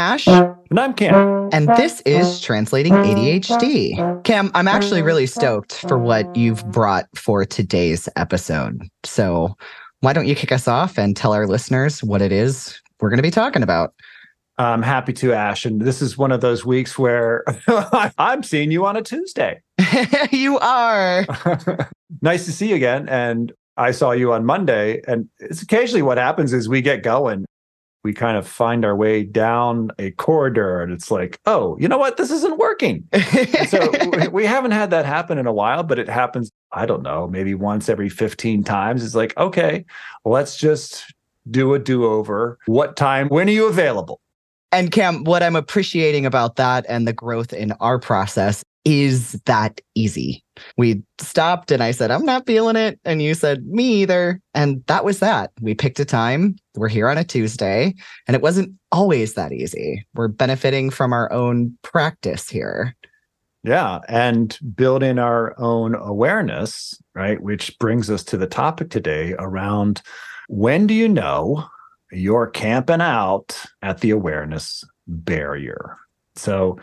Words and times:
Ash. 0.00 0.26
And 0.26 0.80
I'm 0.80 0.94
Cam. 0.94 1.50
And 1.52 1.68
this 1.76 2.00
is 2.06 2.40
Translating 2.40 2.94
ADHD. 2.94 4.24
Cam, 4.24 4.50
I'm 4.54 4.66
actually 4.66 5.02
really 5.02 5.26
stoked 5.26 5.74
for 5.86 5.98
what 5.98 6.34
you've 6.34 6.64
brought 6.70 7.06
for 7.14 7.44
today's 7.44 8.08
episode. 8.16 8.88
So, 9.04 9.54
why 10.00 10.14
don't 10.14 10.26
you 10.26 10.34
kick 10.34 10.52
us 10.52 10.66
off 10.66 10.98
and 10.98 11.14
tell 11.14 11.34
our 11.34 11.46
listeners 11.46 12.02
what 12.02 12.22
it 12.22 12.32
is 12.32 12.80
we're 12.98 13.10
going 13.10 13.18
to 13.18 13.22
be 13.22 13.30
talking 13.30 13.62
about? 13.62 13.92
I'm 14.56 14.80
happy 14.80 15.12
to, 15.12 15.34
Ash. 15.34 15.66
And 15.66 15.82
this 15.82 16.00
is 16.00 16.16
one 16.16 16.32
of 16.32 16.40
those 16.40 16.64
weeks 16.64 16.98
where 16.98 17.44
I'm 18.16 18.42
seeing 18.42 18.70
you 18.70 18.86
on 18.86 18.96
a 18.96 19.02
Tuesday. 19.02 19.60
you 20.30 20.58
are. 20.60 21.26
nice 22.22 22.46
to 22.46 22.52
see 22.52 22.70
you 22.70 22.76
again. 22.76 23.06
And 23.10 23.52
I 23.76 23.90
saw 23.90 24.12
you 24.12 24.32
on 24.32 24.46
Monday. 24.46 25.02
And 25.06 25.28
it's 25.40 25.60
occasionally 25.60 26.02
what 26.02 26.16
happens 26.16 26.54
is 26.54 26.70
we 26.70 26.80
get 26.80 27.02
going. 27.02 27.44
We 28.02 28.12
kind 28.12 28.36
of 28.36 28.46
find 28.46 28.84
our 28.84 28.96
way 28.96 29.24
down 29.24 29.90
a 29.98 30.10
corridor 30.12 30.80
and 30.80 30.92
it's 30.92 31.10
like, 31.10 31.38
oh, 31.46 31.76
you 31.78 31.86
know 31.86 31.98
what? 31.98 32.16
This 32.16 32.30
isn't 32.30 32.58
working. 32.58 33.06
so 33.68 33.92
we 34.32 34.46
haven't 34.46 34.70
had 34.70 34.90
that 34.90 35.04
happen 35.04 35.38
in 35.38 35.46
a 35.46 35.52
while, 35.52 35.82
but 35.82 35.98
it 35.98 36.08
happens, 36.08 36.50
I 36.72 36.86
don't 36.86 37.02
know, 37.02 37.26
maybe 37.26 37.54
once 37.54 37.88
every 37.88 38.08
15 38.08 38.64
times. 38.64 39.04
It's 39.04 39.14
like, 39.14 39.36
okay, 39.36 39.84
let's 40.24 40.56
just 40.56 41.12
do 41.50 41.74
a 41.74 41.78
do 41.78 42.04
over. 42.04 42.58
What 42.66 42.96
time? 42.96 43.28
When 43.28 43.48
are 43.48 43.52
you 43.52 43.66
available? 43.66 44.20
And 44.72 44.92
Cam, 44.92 45.24
what 45.24 45.42
I'm 45.42 45.56
appreciating 45.56 46.26
about 46.26 46.56
that 46.56 46.86
and 46.88 47.06
the 47.06 47.12
growth 47.12 47.52
in 47.52 47.72
our 47.80 47.98
process 47.98 48.62
is 48.90 49.32
that 49.46 49.80
easy. 49.94 50.42
We 50.76 51.02
stopped 51.20 51.70
and 51.70 51.82
I 51.82 51.92
said, 51.92 52.10
I'm 52.10 52.24
not 52.24 52.46
feeling 52.46 52.76
it. 52.76 52.98
And 53.04 53.22
you 53.22 53.34
said, 53.34 53.64
me 53.66 54.02
either. 54.02 54.40
And 54.52 54.84
that 54.86 55.04
was 55.04 55.20
that. 55.20 55.52
We 55.60 55.74
picked 55.74 56.00
a 56.00 56.04
time. 56.04 56.56
We're 56.74 56.88
here 56.88 57.08
on 57.08 57.16
a 57.16 57.24
Tuesday. 57.24 57.94
And 58.26 58.34
it 58.34 58.42
wasn't 58.42 58.74
always 58.90 59.34
that 59.34 59.52
easy. 59.52 60.04
We're 60.14 60.28
benefiting 60.28 60.90
from 60.90 61.12
our 61.12 61.32
own 61.32 61.78
practice 61.82 62.48
here. 62.48 62.96
Yeah. 63.62 64.00
And 64.08 64.58
building 64.74 65.18
our 65.18 65.54
own 65.60 65.94
awareness, 65.94 67.00
right? 67.14 67.40
Which 67.40 67.78
brings 67.78 68.10
us 68.10 68.24
to 68.24 68.36
the 68.36 68.46
topic 68.46 68.90
today 68.90 69.34
around 69.38 70.02
when 70.48 70.86
do 70.86 70.94
you 70.94 71.08
know 71.08 71.64
you're 72.10 72.48
camping 72.48 73.00
out 73.00 73.64
at 73.82 74.00
the 74.00 74.10
awareness 74.10 74.82
barrier? 75.06 75.96
So, 76.34 76.78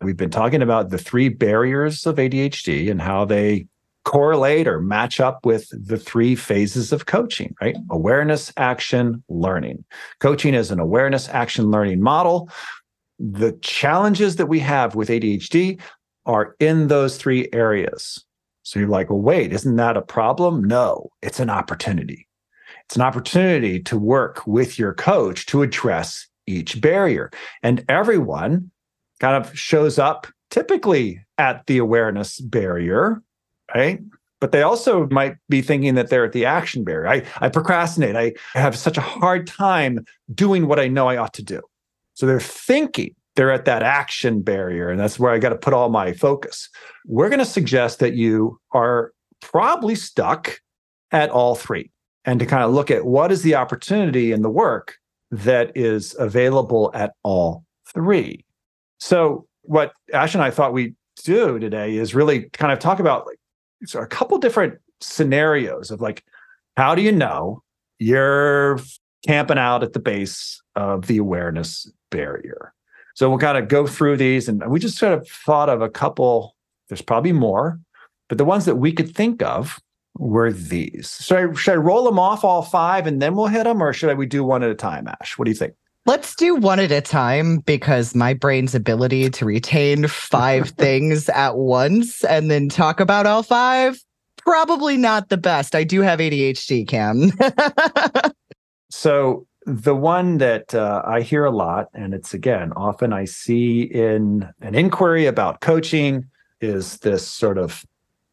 we've 0.00 0.16
been 0.16 0.30
talking 0.30 0.62
about 0.62 0.90
the 0.90 0.98
three 0.98 1.28
barriers 1.28 2.06
of 2.06 2.16
ADHD 2.16 2.90
and 2.90 3.00
how 3.00 3.24
they 3.24 3.66
correlate 4.04 4.66
or 4.66 4.80
match 4.80 5.20
up 5.20 5.44
with 5.44 5.68
the 5.70 5.98
three 5.98 6.34
phases 6.34 6.92
of 6.92 7.06
coaching, 7.06 7.54
right? 7.60 7.76
Awareness, 7.90 8.52
action, 8.56 9.22
learning. 9.28 9.84
Coaching 10.20 10.54
is 10.54 10.70
an 10.70 10.80
awareness, 10.80 11.28
action, 11.28 11.70
learning 11.70 12.00
model. 12.00 12.48
The 13.18 13.52
challenges 13.60 14.36
that 14.36 14.46
we 14.46 14.58
have 14.60 14.94
with 14.94 15.10
ADHD 15.10 15.80
are 16.24 16.56
in 16.60 16.88
those 16.88 17.18
three 17.18 17.48
areas. 17.52 18.24
So 18.62 18.78
you're 18.78 18.88
like, 18.88 19.10
well, 19.10 19.20
wait, 19.20 19.52
isn't 19.52 19.76
that 19.76 19.96
a 19.96 20.02
problem? 20.02 20.64
No, 20.64 21.10
it's 21.22 21.40
an 21.40 21.50
opportunity. 21.50 22.26
It's 22.86 22.96
an 22.96 23.02
opportunity 23.02 23.80
to 23.82 23.98
work 23.98 24.46
with 24.46 24.78
your 24.78 24.94
coach 24.94 25.46
to 25.46 25.62
address 25.62 26.26
each 26.46 26.80
barrier. 26.80 27.30
And 27.62 27.84
everyone 27.88 28.70
kind 29.20 29.36
of 29.36 29.56
shows 29.56 29.98
up 29.98 30.26
typically 30.50 31.24
at 31.38 31.66
the 31.66 31.78
awareness 31.78 32.40
barrier, 32.40 33.22
right? 33.74 34.00
But 34.40 34.52
they 34.52 34.62
also 34.62 35.06
might 35.10 35.36
be 35.48 35.62
thinking 35.62 35.94
that 35.94 36.08
they're 36.08 36.24
at 36.24 36.32
the 36.32 36.46
action 36.46 36.82
barrier. 36.82 37.06
I, 37.06 37.22
I 37.44 37.48
procrastinate. 37.50 38.16
I 38.16 38.58
have 38.58 38.76
such 38.76 38.96
a 38.96 39.02
hard 39.02 39.46
time 39.46 40.04
doing 40.34 40.66
what 40.66 40.80
I 40.80 40.88
know 40.88 41.08
I 41.08 41.18
ought 41.18 41.34
to 41.34 41.42
do. 41.42 41.60
So 42.14 42.26
they're 42.26 42.40
thinking 42.40 43.14
they're 43.36 43.52
at 43.52 43.66
that 43.66 43.82
action 43.82 44.42
barrier. 44.42 44.90
And 44.90 44.98
that's 44.98 45.18
where 45.18 45.32
I 45.32 45.38
got 45.38 45.50
to 45.50 45.56
put 45.56 45.74
all 45.74 45.88
my 45.88 46.12
focus. 46.12 46.68
We're 47.06 47.28
going 47.28 47.38
to 47.38 47.44
suggest 47.44 47.98
that 48.00 48.14
you 48.14 48.58
are 48.72 49.12
probably 49.40 49.94
stuck 49.94 50.60
at 51.12 51.30
all 51.30 51.54
three 51.54 51.90
and 52.24 52.40
to 52.40 52.46
kind 52.46 52.62
of 52.62 52.72
look 52.72 52.90
at 52.90 53.06
what 53.06 53.32
is 53.32 53.42
the 53.42 53.54
opportunity 53.54 54.32
in 54.32 54.42
the 54.42 54.50
work 54.50 54.96
that 55.30 55.70
is 55.76 56.14
available 56.18 56.90
at 56.94 57.12
all 57.22 57.64
three. 57.92 58.44
So, 59.00 59.46
what 59.62 59.92
Ash 60.12 60.34
and 60.34 60.42
I 60.42 60.50
thought 60.50 60.72
we'd 60.72 60.94
do 61.24 61.58
today 61.58 61.96
is 61.96 62.14
really 62.14 62.44
kind 62.50 62.72
of 62.72 62.78
talk 62.78 62.98
about 62.98 63.26
like 63.26 63.38
so 63.84 64.00
a 64.00 64.06
couple 64.06 64.38
different 64.38 64.78
scenarios 65.00 65.90
of 65.90 66.00
like, 66.00 66.24
how 66.76 66.94
do 66.94 67.02
you 67.02 67.12
know 67.12 67.62
you're 67.98 68.78
camping 69.26 69.58
out 69.58 69.82
at 69.82 69.92
the 69.92 69.98
base 69.98 70.62
of 70.76 71.06
the 71.06 71.18
awareness 71.18 71.90
barrier? 72.10 72.72
So 73.14 73.28
we'll 73.28 73.38
kind 73.38 73.58
of 73.58 73.68
go 73.68 73.86
through 73.86 74.16
these, 74.16 74.48
and 74.48 74.66
we 74.70 74.78
just 74.78 74.98
sort 74.98 75.12
of 75.12 75.28
thought 75.28 75.68
of 75.68 75.82
a 75.82 75.90
couple. 75.90 76.56
There's 76.88 77.02
probably 77.02 77.32
more, 77.32 77.78
but 78.28 78.38
the 78.38 78.44
ones 78.44 78.64
that 78.64 78.76
we 78.76 78.92
could 78.92 79.14
think 79.14 79.42
of 79.42 79.78
were 80.16 80.52
these. 80.52 81.30
I, 81.30 81.52
should 81.54 81.72
I 81.72 81.76
roll 81.76 82.04
them 82.04 82.18
off 82.18 82.44
all 82.44 82.62
five 82.62 83.06
and 83.06 83.22
then 83.22 83.34
we'll 83.34 83.46
hit 83.46 83.64
them, 83.64 83.82
or 83.82 83.92
should 83.92 84.10
I, 84.10 84.14
we 84.14 84.26
do 84.26 84.44
one 84.44 84.62
at 84.62 84.70
a 84.70 84.74
time, 84.74 85.08
Ash? 85.08 85.38
What 85.38 85.44
do 85.44 85.50
you 85.50 85.56
think? 85.56 85.74
Let's 86.06 86.34
do 86.34 86.54
one 86.54 86.80
at 86.80 86.90
a 86.90 87.00
time 87.00 87.58
because 87.58 88.14
my 88.14 88.32
brain's 88.32 88.74
ability 88.74 89.30
to 89.30 89.44
retain 89.44 90.06
five 90.06 90.70
things 90.78 91.28
at 91.28 91.56
once 91.56 92.24
and 92.24 92.50
then 92.50 92.68
talk 92.68 93.00
about 93.00 93.26
all 93.26 93.42
five, 93.42 94.02
probably 94.38 94.96
not 94.96 95.28
the 95.28 95.36
best. 95.36 95.74
I 95.74 95.84
do 95.84 96.00
have 96.00 96.18
ADHD, 96.18 96.88
Cam. 96.88 97.32
so, 98.90 99.46
the 99.66 99.94
one 99.94 100.38
that 100.38 100.74
uh, 100.74 101.02
I 101.06 101.20
hear 101.20 101.44
a 101.44 101.50
lot, 101.50 101.88
and 101.92 102.14
it's 102.14 102.32
again, 102.32 102.72
often 102.72 103.12
I 103.12 103.26
see 103.26 103.82
in 103.82 104.48
an 104.62 104.74
inquiry 104.74 105.26
about 105.26 105.60
coaching, 105.60 106.24
is 106.62 106.98
this 106.98 107.28
sort 107.28 107.58
of 107.58 107.84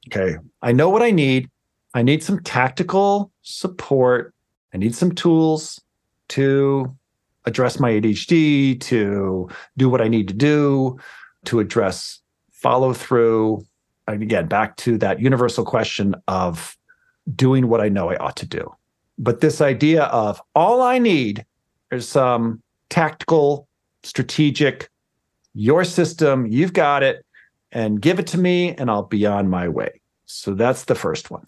okay, 0.07 0.37
I 0.61 0.71
know 0.71 0.89
what 0.89 1.03
I 1.03 1.11
need. 1.11 1.49
I 1.93 2.01
need 2.01 2.23
some 2.23 2.41
tactical 2.43 3.31
support. 3.41 4.33
I 4.73 4.77
need 4.77 4.95
some 4.95 5.13
tools 5.13 5.81
to 6.29 6.95
address 7.47 7.79
my 7.79 7.91
ADHD, 7.91 8.79
to 8.81 9.49
do 9.77 9.89
what 9.89 10.01
I 10.01 10.07
need 10.07 10.27
to 10.27 10.33
do, 10.33 10.99
to 11.45 11.59
address 11.59 12.19
follow 12.51 12.93
through. 12.93 13.65
And 14.07 14.21
again, 14.21 14.47
back 14.47 14.77
to 14.77 14.97
that 14.99 15.19
universal 15.19 15.65
question 15.65 16.13
of 16.27 16.77
doing 17.35 17.69
what 17.69 17.81
I 17.81 17.89
know 17.89 18.11
I 18.11 18.17
ought 18.17 18.35
to 18.37 18.45
do. 18.45 18.71
But 19.17 19.41
this 19.41 19.61
idea 19.61 20.03
of 20.03 20.41
all 20.53 20.81
I 20.81 20.99
need 20.99 21.45
is 21.91 22.07
some 22.07 22.61
tactical, 22.89 23.67
strategic, 24.03 24.89
your 25.53 25.83
system, 25.83 26.45
you've 26.45 26.73
got 26.73 27.01
it, 27.01 27.25
and 27.71 28.01
give 28.01 28.19
it 28.19 28.27
to 28.27 28.37
me, 28.37 28.75
and 28.75 28.89
I'll 28.89 29.03
be 29.03 29.25
on 29.25 29.49
my 29.49 29.67
way. 29.67 30.01
So 30.25 30.53
that's 30.53 30.85
the 30.85 30.95
first 30.95 31.31
one. 31.31 31.45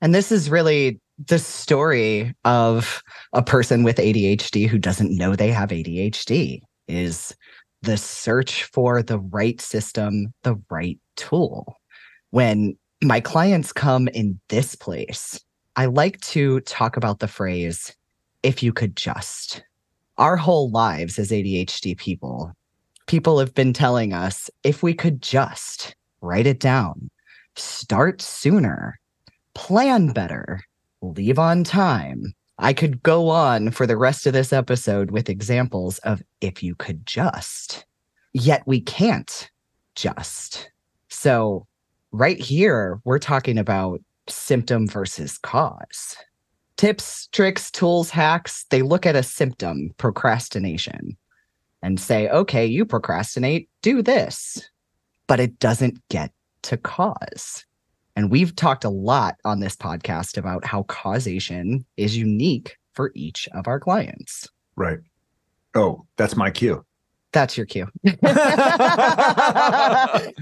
And 0.00 0.14
this 0.14 0.30
is 0.30 0.50
really 0.50 1.00
the 1.24 1.38
story 1.38 2.34
of 2.44 3.02
a 3.32 3.42
person 3.42 3.82
with 3.82 3.96
ADHD 3.96 4.68
who 4.68 4.78
doesn't 4.78 5.16
know 5.16 5.34
they 5.34 5.50
have 5.50 5.70
ADHD 5.70 6.60
is 6.88 7.34
the 7.82 7.96
search 7.96 8.64
for 8.64 9.02
the 9.02 9.18
right 9.18 9.60
system, 9.60 10.32
the 10.42 10.60
right 10.70 10.98
tool. 11.16 11.76
When 12.30 12.76
my 13.02 13.20
clients 13.20 13.72
come 13.72 14.08
in 14.08 14.38
this 14.48 14.74
place, 14.74 15.40
I 15.76 15.86
like 15.86 16.20
to 16.22 16.60
talk 16.60 16.96
about 16.96 17.20
the 17.20 17.28
phrase, 17.28 17.94
if 18.42 18.62
you 18.62 18.72
could 18.72 18.96
just. 18.96 19.62
Our 20.18 20.36
whole 20.36 20.70
lives 20.70 21.18
as 21.18 21.30
ADHD 21.30 21.96
people, 21.96 22.52
people 23.06 23.38
have 23.38 23.54
been 23.54 23.72
telling 23.72 24.12
us, 24.12 24.50
if 24.64 24.82
we 24.82 24.94
could 24.94 25.22
just 25.22 25.94
write 26.20 26.46
it 26.46 26.60
down, 26.60 27.10
start 27.54 28.22
sooner, 28.22 28.98
plan 29.54 30.12
better, 30.12 30.60
leave 31.12 31.38
on 31.38 31.64
time. 31.64 32.34
I 32.58 32.72
could 32.72 33.02
go 33.02 33.28
on 33.28 33.70
for 33.70 33.86
the 33.86 33.96
rest 33.96 34.26
of 34.26 34.32
this 34.32 34.52
episode 34.52 35.10
with 35.10 35.28
examples 35.28 35.98
of 35.98 36.22
if 36.40 36.62
you 36.62 36.74
could 36.74 37.04
just, 37.04 37.84
yet 38.32 38.62
we 38.66 38.80
can't 38.80 39.50
just. 39.94 40.70
So, 41.08 41.66
right 42.12 42.40
here, 42.40 43.00
we're 43.04 43.18
talking 43.18 43.58
about 43.58 44.00
symptom 44.28 44.88
versus 44.88 45.38
cause. 45.38 46.16
Tips, 46.76 47.28
tricks, 47.28 47.70
tools, 47.70 48.10
hacks, 48.10 48.64
they 48.70 48.82
look 48.82 49.06
at 49.06 49.16
a 49.16 49.22
symptom, 49.22 49.94
procrastination, 49.98 51.16
and 51.82 52.00
say, 52.00 52.28
okay, 52.28 52.66
you 52.66 52.84
procrastinate, 52.84 53.68
do 53.82 54.02
this. 54.02 54.68
But 55.26 55.40
it 55.40 55.58
doesn't 55.58 55.98
get 56.08 56.32
to 56.62 56.76
cause. 56.76 57.64
And 58.16 58.30
we've 58.30 58.56
talked 58.56 58.84
a 58.84 58.88
lot 58.88 59.36
on 59.44 59.60
this 59.60 59.76
podcast 59.76 60.38
about 60.38 60.64
how 60.64 60.84
causation 60.84 61.84
is 61.98 62.16
unique 62.16 62.78
for 62.94 63.12
each 63.14 63.46
of 63.52 63.68
our 63.68 63.78
clients. 63.78 64.48
Right. 64.74 65.00
Oh, 65.74 66.06
that's 66.16 66.34
my 66.34 66.50
cue. 66.50 66.82
That's 67.32 67.58
your 67.58 67.66
cue. 67.66 67.86
I 68.22 70.32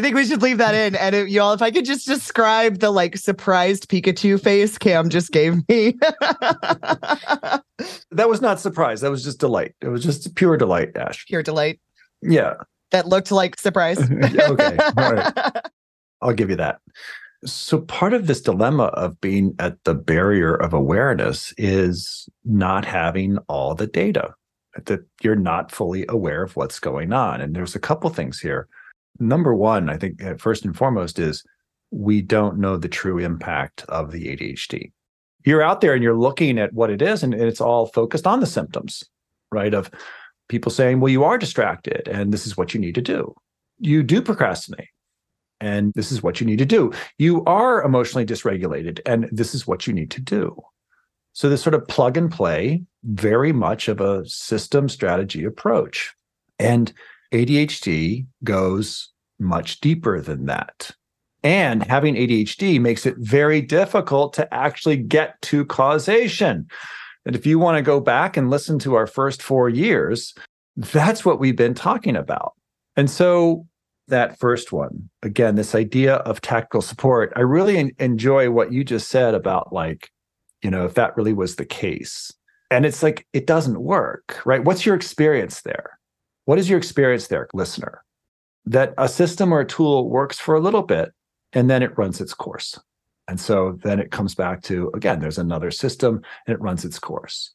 think 0.00 0.14
we 0.14 0.24
should 0.24 0.42
leave 0.42 0.58
that 0.58 0.74
in. 0.74 0.94
And 0.94 1.16
it, 1.16 1.28
y'all, 1.28 1.52
if 1.52 1.62
I 1.62 1.72
could 1.72 1.84
just 1.84 2.06
describe 2.06 2.78
the 2.78 2.90
like 2.90 3.16
surprised 3.16 3.90
Pikachu 3.90 4.40
face 4.40 4.78
Cam 4.78 5.08
just 5.08 5.32
gave 5.32 5.56
me. 5.68 5.96
that 8.10 8.28
was 8.28 8.40
not 8.40 8.60
surprise. 8.60 9.00
That 9.00 9.10
was 9.10 9.24
just 9.24 9.40
delight. 9.40 9.74
It 9.80 9.88
was 9.88 10.04
just 10.04 10.36
pure 10.36 10.56
delight, 10.56 10.96
Ash. 10.96 11.26
Pure 11.26 11.42
delight. 11.42 11.80
Yeah. 12.22 12.54
That 12.92 13.08
looked 13.08 13.32
like 13.32 13.58
surprise. 13.58 13.98
okay. 13.98 14.76
All 14.96 15.12
right. 15.12 15.60
I'll 16.20 16.32
give 16.32 16.50
you 16.50 16.56
that. 16.56 16.80
So, 17.44 17.80
part 17.82 18.12
of 18.12 18.26
this 18.26 18.40
dilemma 18.40 18.84
of 18.84 19.20
being 19.20 19.54
at 19.58 19.82
the 19.84 19.94
barrier 19.94 20.54
of 20.54 20.72
awareness 20.72 21.52
is 21.58 22.28
not 22.44 22.84
having 22.84 23.38
all 23.48 23.74
the 23.74 23.86
data, 23.86 24.34
that 24.86 25.00
you're 25.22 25.36
not 25.36 25.70
fully 25.70 26.06
aware 26.08 26.42
of 26.42 26.56
what's 26.56 26.80
going 26.80 27.12
on. 27.12 27.40
And 27.40 27.54
there's 27.54 27.74
a 27.74 27.80
couple 27.80 28.08
things 28.10 28.40
here. 28.40 28.68
Number 29.18 29.54
one, 29.54 29.90
I 29.90 29.96
think 29.96 30.22
uh, 30.24 30.34
first 30.36 30.64
and 30.64 30.76
foremost 30.76 31.18
is 31.18 31.44
we 31.90 32.22
don't 32.22 32.58
know 32.58 32.76
the 32.76 32.88
true 32.88 33.18
impact 33.18 33.84
of 33.88 34.12
the 34.12 34.36
ADHD. 34.36 34.92
You're 35.44 35.62
out 35.62 35.80
there 35.80 35.94
and 35.94 36.02
you're 36.02 36.18
looking 36.18 36.58
at 36.58 36.72
what 36.72 36.90
it 36.90 37.00
is, 37.00 37.22
and 37.22 37.32
it's 37.32 37.60
all 37.60 37.86
focused 37.86 38.26
on 38.26 38.40
the 38.40 38.46
symptoms, 38.46 39.04
right? 39.52 39.72
Of 39.72 39.90
people 40.48 40.72
saying, 40.72 41.00
well, 41.00 41.12
you 41.12 41.24
are 41.24 41.38
distracted 41.38 42.08
and 42.08 42.32
this 42.32 42.46
is 42.46 42.56
what 42.56 42.74
you 42.74 42.80
need 42.80 42.94
to 42.94 43.02
do. 43.02 43.34
You 43.78 44.02
do 44.02 44.22
procrastinate 44.22 44.88
and 45.60 45.92
this 45.94 46.12
is 46.12 46.22
what 46.22 46.40
you 46.40 46.46
need 46.46 46.58
to 46.58 46.66
do. 46.66 46.92
You 47.18 47.44
are 47.44 47.82
emotionally 47.82 48.26
dysregulated 48.26 49.00
and 49.06 49.28
this 49.32 49.54
is 49.54 49.66
what 49.66 49.86
you 49.86 49.92
need 49.92 50.10
to 50.12 50.20
do. 50.20 50.60
So, 51.32 51.50
this 51.50 51.62
sort 51.62 51.74
of 51.74 51.86
plug 51.86 52.16
and 52.16 52.30
play, 52.30 52.82
very 53.04 53.52
much 53.52 53.88
of 53.88 54.00
a 54.00 54.26
system 54.26 54.88
strategy 54.88 55.44
approach. 55.44 56.14
And 56.58 56.92
ADHD 57.32 58.26
goes 58.42 59.12
much 59.38 59.80
deeper 59.80 60.20
than 60.20 60.46
that. 60.46 60.90
And 61.42 61.84
having 61.84 62.14
ADHD 62.14 62.80
makes 62.80 63.06
it 63.06 63.16
very 63.18 63.60
difficult 63.60 64.32
to 64.32 64.52
actually 64.52 64.96
get 64.96 65.40
to 65.42 65.64
causation. 65.66 66.66
And 67.26 67.36
if 67.36 67.44
you 67.44 67.58
want 67.58 67.76
to 67.76 67.82
go 67.82 68.00
back 68.00 68.36
and 68.36 68.50
listen 68.50 68.78
to 68.80 68.94
our 68.94 69.06
first 69.06 69.42
four 69.42 69.68
years, 69.68 70.34
that's 70.76 71.24
what 71.24 71.38
we've 71.38 71.56
been 71.56 71.74
talking 71.74 72.16
about. 72.16 72.54
And 72.96 73.10
so, 73.10 73.66
that 74.08 74.38
first 74.38 74.72
one, 74.72 75.10
again, 75.22 75.56
this 75.56 75.74
idea 75.74 76.16
of 76.16 76.40
tactical 76.40 76.82
support, 76.82 77.32
I 77.36 77.40
really 77.40 77.76
en- 77.78 77.92
enjoy 77.98 78.50
what 78.50 78.72
you 78.72 78.84
just 78.84 79.08
said 79.08 79.34
about 79.34 79.72
like, 79.72 80.10
you 80.62 80.70
know, 80.70 80.84
if 80.84 80.94
that 80.94 81.16
really 81.16 81.32
was 81.32 81.56
the 81.56 81.66
case. 81.66 82.32
And 82.70 82.84
it's 82.84 83.02
like, 83.02 83.26
it 83.32 83.46
doesn't 83.46 83.80
work, 83.80 84.40
right? 84.44 84.64
What's 84.64 84.84
your 84.84 84.94
experience 84.94 85.62
there? 85.62 85.98
What 86.46 86.58
is 86.58 86.68
your 86.68 86.78
experience 86.78 87.28
there, 87.28 87.48
listener? 87.54 88.02
That 88.64 88.94
a 88.98 89.08
system 89.08 89.52
or 89.52 89.60
a 89.60 89.66
tool 89.66 90.08
works 90.08 90.38
for 90.38 90.54
a 90.54 90.60
little 90.60 90.82
bit 90.82 91.12
and 91.52 91.70
then 91.70 91.82
it 91.82 91.96
runs 91.96 92.20
its 92.20 92.34
course. 92.34 92.78
And 93.28 93.40
so 93.40 93.78
then 93.82 93.98
it 93.98 94.10
comes 94.10 94.34
back 94.34 94.62
to 94.62 94.90
again, 94.94 95.20
there's 95.20 95.38
another 95.38 95.70
system 95.70 96.22
and 96.46 96.54
it 96.54 96.60
runs 96.60 96.84
its 96.84 96.98
course. 96.98 97.52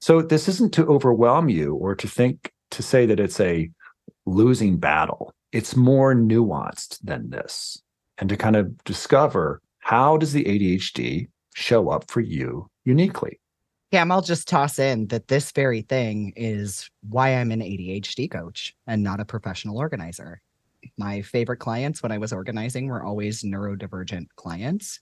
So 0.00 0.20
this 0.20 0.48
isn't 0.48 0.72
to 0.74 0.86
overwhelm 0.86 1.48
you 1.48 1.74
or 1.74 1.94
to 1.94 2.08
think 2.08 2.52
to 2.72 2.82
say 2.82 3.06
that 3.06 3.20
it's 3.20 3.40
a 3.40 3.70
losing 4.26 4.76
battle. 4.78 5.34
It's 5.52 5.76
more 5.76 6.14
nuanced 6.14 6.98
than 7.02 7.30
this. 7.30 7.80
And 8.18 8.28
to 8.28 8.36
kind 8.36 8.56
of 8.56 8.82
discover 8.84 9.60
how 9.80 10.16
does 10.16 10.32
the 10.32 10.44
ADHD 10.44 11.28
show 11.54 11.90
up 11.90 12.10
for 12.10 12.20
you 12.20 12.68
uniquely? 12.84 13.40
Yeah, 13.90 14.04
I'll 14.08 14.22
just 14.22 14.48
toss 14.48 14.78
in 14.78 15.08
that 15.08 15.28
this 15.28 15.52
very 15.52 15.82
thing 15.82 16.32
is 16.34 16.88
why 17.08 17.34
I'm 17.34 17.50
an 17.50 17.60
ADHD 17.60 18.30
coach 18.30 18.74
and 18.86 19.02
not 19.02 19.20
a 19.20 19.24
professional 19.24 19.78
organizer 19.78 20.40
my 20.96 21.22
favorite 21.22 21.58
clients 21.58 22.02
when 22.02 22.12
I 22.12 22.18
was 22.18 22.32
organizing 22.32 22.86
were 22.86 23.02
always 23.02 23.42
neurodivergent 23.42 24.26
clients. 24.36 25.00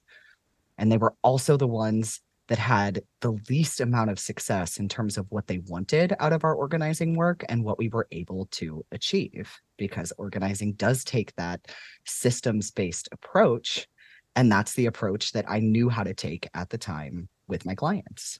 And 0.79 0.91
they 0.91 0.99
were 0.99 1.15
also 1.23 1.57
the 1.57 1.67
ones 1.67 2.21
that 2.51 2.59
had 2.59 3.01
the 3.21 3.39
least 3.49 3.81
amount 3.81 4.11
of 4.11 4.19
success 4.19 4.79
in 4.79 4.89
terms 4.89 5.17
of 5.17 5.25
what 5.31 5.47
they 5.47 5.61
wanted 5.67 6.15
out 6.21 6.35
of 6.35 6.45
our 6.45 6.55
organizing 6.55 7.15
work 7.15 7.43
and 7.49 7.65
what 7.65 7.79
we 7.79 7.89
were 7.89 8.07
able 8.13 8.47
to 8.51 8.85
achieve. 8.93 9.51
Because 9.79 10.13
organizing 10.19 10.75
does 10.75 11.03
take 11.03 11.35
that 11.37 11.61
systems 12.05 12.71
based 12.71 13.09
approach. 13.13 13.89
And 14.37 14.53
that's 14.53 14.75
the 14.75 14.87
approach 14.87 15.33
that 15.33 15.47
I 15.49 15.61
knew 15.61 15.89
how 15.89 16.03
to 16.03 16.13
take 16.13 16.49
at 16.53 16.69
the 16.69 16.79
time 16.79 17.31
with 17.49 17.65
my 17.65 17.75
clients. 17.75 18.39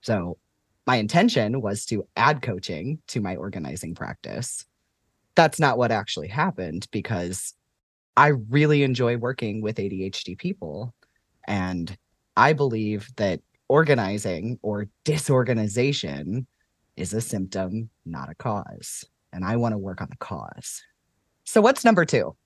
So 0.00 0.38
my 0.86 0.96
intention 0.96 1.60
was 1.60 1.86
to 1.86 2.08
add 2.16 2.42
coaching 2.42 2.98
to 3.08 3.20
my 3.20 3.36
organizing 3.36 3.94
practice 3.94 4.66
that's 5.34 5.58
not 5.58 5.78
what 5.78 5.90
actually 5.90 6.28
happened 6.28 6.86
because 6.90 7.54
I 8.16 8.28
really 8.28 8.82
enjoy 8.82 9.16
working 9.16 9.60
with 9.62 9.76
ADHD 9.76 10.38
people. 10.38 10.94
And 11.46 11.96
I 12.36 12.52
believe 12.52 13.10
that 13.16 13.40
organizing 13.68 14.58
or 14.62 14.86
disorganization 15.04 16.46
is 16.96 17.14
a 17.14 17.20
symptom, 17.20 17.90
not 18.04 18.30
a 18.30 18.34
cause. 18.34 19.04
And 19.32 19.44
I 19.44 19.56
want 19.56 19.72
to 19.72 19.78
work 19.78 20.00
on 20.00 20.08
the 20.10 20.16
cause. 20.16 20.82
So, 21.44 21.60
what's 21.60 21.84
number 21.84 22.04
two? 22.04 22.36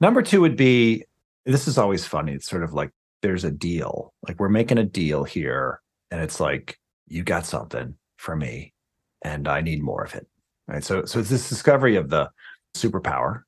Number 0.00 0.22
two 0.22 0.40
would 0.40 0.56
be 0.56 1.04
this 1.44 1.68
is 1.68 1.76
always 1.78 2.06
funny. 2.06 2.32
It's 2.32 2.48
sort 2.48 2.64
of 2.64 2.72
like 2.72 2.90
there's 3.22 3.44
a 3.44 3.50
deal, 3.50 4.12
like 4.26 4.40
we're 4.40 4.48
making 4.48 4.78
a 4.78 4.84
deal 4.84 5.24
here. 5.24 5.80
And 6.10 6.20
it's 6.22 6.40
like, 6.40 6.78
you 7.06 7.22
got 7.22 7.44
something 7.44 7.94
for 8.16 8.34
me, 8.36 8.72
and 9.22 9.46
I 9.46 9.60
need 9.60 9.82
more 9.82 10.04
of 10.04 10.14
it 10.14 10.26
right? 10.66 10.84
So, 10.84 11.04
so 11.04 11.18
it's 11.18 11.30
this 11.30 11.48
discovery 11.48 11.96
of 11.96 12.10
the 12.10 12.30
superpower. 12.74 13.42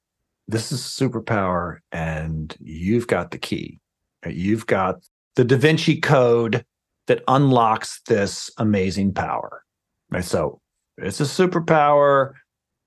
This 0.48 0.70
is 0.70 0.80
superpower, 0.80 1.78
and 1.92 2.54
you've 2.60 3.06
got 3.06 3.30
the 3.30 3.38
key. 3.38 3.80
You've 4.26 4.66
got 4.66 4.96
the 5.36 5.44
Da 5.44 5.56
Vinci 5.56 6.00
Code 6.00 6.64
that 7.06 7.22
unlocks 7.28 8.00
this 8.08 8.50
amazing 8.58 9.14
power. 9.14 9.62
Right? 10.10 10.24
So, 10.24 10.60
it's 10.98 11.20
a 11.20 11.24
superpower. 11.24 12.32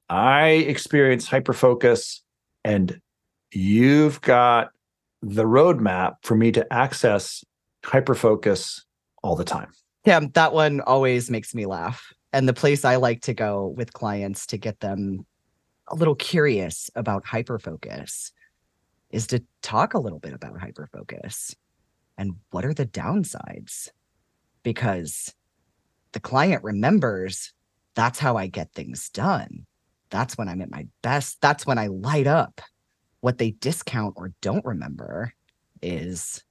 I 0.09 0.49
experience 0.49 1.29
hyperfocus, 1.29 2.19
and 2.63 2.99
you've 3.51 4.19
got 4.21 4.71
the 5.21 5.43
roadmap 5.43 6.15
for 6.23 6.35
me 6.35 6.51
to 6.51 6.73
access 6.73 7.43
hyperfocus 7.83 8.81
all 9.23 9.35
the 9.35 9.43
time. 9.43 9.71
Yeah, 10.05 10.21
that 10.33 10.53
one 10.53 10.81
always 10.81 11.29
makes 11.29 11.53
me 11.53 11.65
laugh 11.65 12.13
and 12.33 12.47
the 12.47 12.53
place 12.53 12.85
I 12.85 12.97
like 12.97 13.21
to 13.21 13.33
go 13.33 13.73
with 13.75 13.93
clients 13.93 14.45
to 14.47 14.57
get 14.57 14.79
them 14.79 15.25
a 15.87 15.95
little 15.95 16.15
curious 16.15 16.89
about 16.95 17.25
hyperfocus 17.25 18.31
is 19.09 19.25
to 19.27 19.43
talk 19.61 19.93
a 19.95 19.99
little 19.99 20.19
bit 20.19 20.33
about 20.33 20.53
hyperfocus 20.55 21.55
and 22.19 22.35
what 22.51 22.65
are 22.65 22.73
the 22.73 22.85
downsides 22.85 23.89
because 24.61 25.33
the 26.11 26.19
client 26.19 26.63
remembers 26.63 27.53
that's 27.95 28.19
how 28.19 28.37
I 28.37 28.47
get 28.47 28.71
things 28.73 29.09
done. 29.09 29.65
That's 30.09 30.37
when 30.37 30.47
I'm 30.47 30.61
at 30.61 30.71
my 30.71 30.87
best. 31.01 31.41
That's 31.41 31.65
when 31.65 31.77
I 31.77 31.87
light 31.87 32.27
up. 32.27 32.61
What 33.21 33.37
they 33.37 33.51
discount 33.51 34.13
or 34.15 34.31
don't 34.41 34.63
remember 34.63 35.33
is 35.81 36.43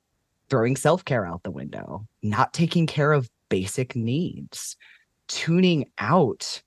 throwing 0.51 0.77
self 0.77 1.05
care 1.05 1.27
out 1.27 1.43
the 1.43 1.51
window, 1.51 2.07
not 2.23 2.53
taking 2.53 2.87
care 2.87 3.13
of 3.13 3.31
basic 3.49 3.97
needs, 3.97 4.77
tuning 5.27 5.87
out 5.99 6.63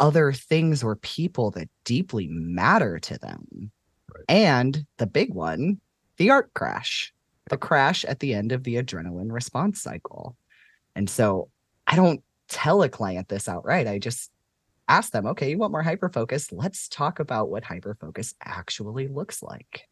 other 0.00 0.32
things 0.32 0.82
or 0.82 0.96
people 0.96 1.50
that 1.52 1.68
deeply 1.84 2.26
matter 2.28 2.98
to 2.98 3.18
them. 3.18 3.70
Right. 4.12 4.24
And 4.28 4.86
the 4.98 5.06
big 5.06 5.32
one, 5.32 5.80
the 6.16 6.30
arc 6.30 6.52
crash, 6.54 7.12
the 7.48 7.56
crash 7.56 8.04
at 8.04 8.20
the 8.20 8.34
end 8.34 8.52
of 8.52 8.64
the 8.64 8.76
adrenaline 8.76 9.32
response 9.32 9.80
cycle. 9.80 10.36
And 10.94 11.08
so 11.08 11.48
I 11.86 11.96
don't 11.96 12.22
tell 12.48 12.82
a 12.82 12.88
client 12.88 13.28
this 13.28 13.48
outright. 13.48 13.86
I 13.86 13.98
just 13.98 14.30
ask 14.88 15.12
them, 15.12 15.26
okay, 15.26 15.50
you 15.50 15.58
want 15.58 15.72
more 15.72 15.82
hyper 15.82 16.08
focus? 16.08 16.52
Let's 16.52 16.88
talk 16.88 17.20
about 17.20 17.50
what 17.50 17.64
hyper 17.64 17.96
focus 18.00 18.34
actually 18.44 19.08
looks 19.08 19.42
like. 19.42 19.88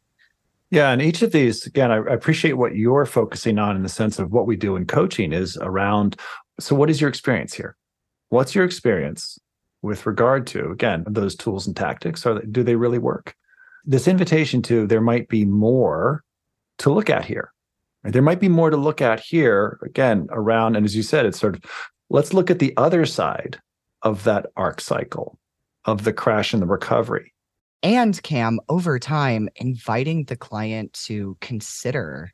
Yeah, 0.71 0.91
and 0.91 1.01
each 1.01 1.21
of 1.21 1.31
these, 1.31 1.65
again, 1.65 1.91
I, 1.91 1.97
appreciate 1.97 2.53
what 2.53 2.75
you're 2.75 3.05
focusing 3.05 3.59
on 3.59 3.75
in 3.75 3.83
the 3.83 3.89
sense 3.89 4.19
of 4.19 4.31
what 4.31 4.47
we 4.47 4.55
do 4.55 4.75
in 4.75 4.85
coaching 4.85 5.31
is 5.31 5.57
around. 5.61 6.19
So, 6.59 6.75
what 6.75 6.89
is 6.89 6.99
your 6.99 7.09
experience 7.09 7.53
here? 7.53 7.77
What's 8.29 8.55
your 8.55 8.65
experience 8.65 9.39
with 9.83 10.05
regard 10.05 10.47
to, 10.47 10.71
again, 10.71 11.05
those 11.07 11.35
tools 11.35 11.67
and 11.67 11.75
tactics? 11.75 12.25
Are 12.25 12.41
do 12.41 12.63
they 12.63 12.75
really 12.75 12.97
work? 12.97 13.35
This 13.85 14.07
invitation 14.07 14.63
to 14.63 14.87
there 14.87 15.01
might 15.01 15.29
be 15.29 15.45
more 15.45 16.24
to 16.79 16.91
look 16.91 17.09
at 17.09 17.25
here. 17.25 17.51
There 18.03 18.21
might 18.21 18.39
be 18.39 18.49
more 18.49 18.69
to 18.69 18.77
look 18.77 19.01
at 19.01 19.19
here, 19.19 19.79
again, 19.83 20.27
around, 20.29 20.75
and 20.75 20.85
as 20.85 20.95
you 20.95 21.01
said, 21.01 21.25
it's 21.25 21.39
sort 21.39 21.55
of 21.55 21.63
let's 22.09 22.33
look 22.33 22.51
at 22.51 22.59
the 22.59 22.73
other 22.77 23.05
side 23.05 23.59
of 24.03 24.23
that 24.25 24.45
arc 24.55 24.79
cycle 24.79 25.39
of 25.85 26.03
the 26.03 26.13
crash 26.13 26.53
and 26.53 26.61
the 26.61 26.67
recovery. 26.67 27.33
And 27.81 28.21
Cam, 28.23 28.59
over 28.69 28.99
time, 28.99 29.49
inviting 29.55 30.25
the 30.25 30.35
client 30.35 30.93
to 31.05 31.37
consider 31.41 32.31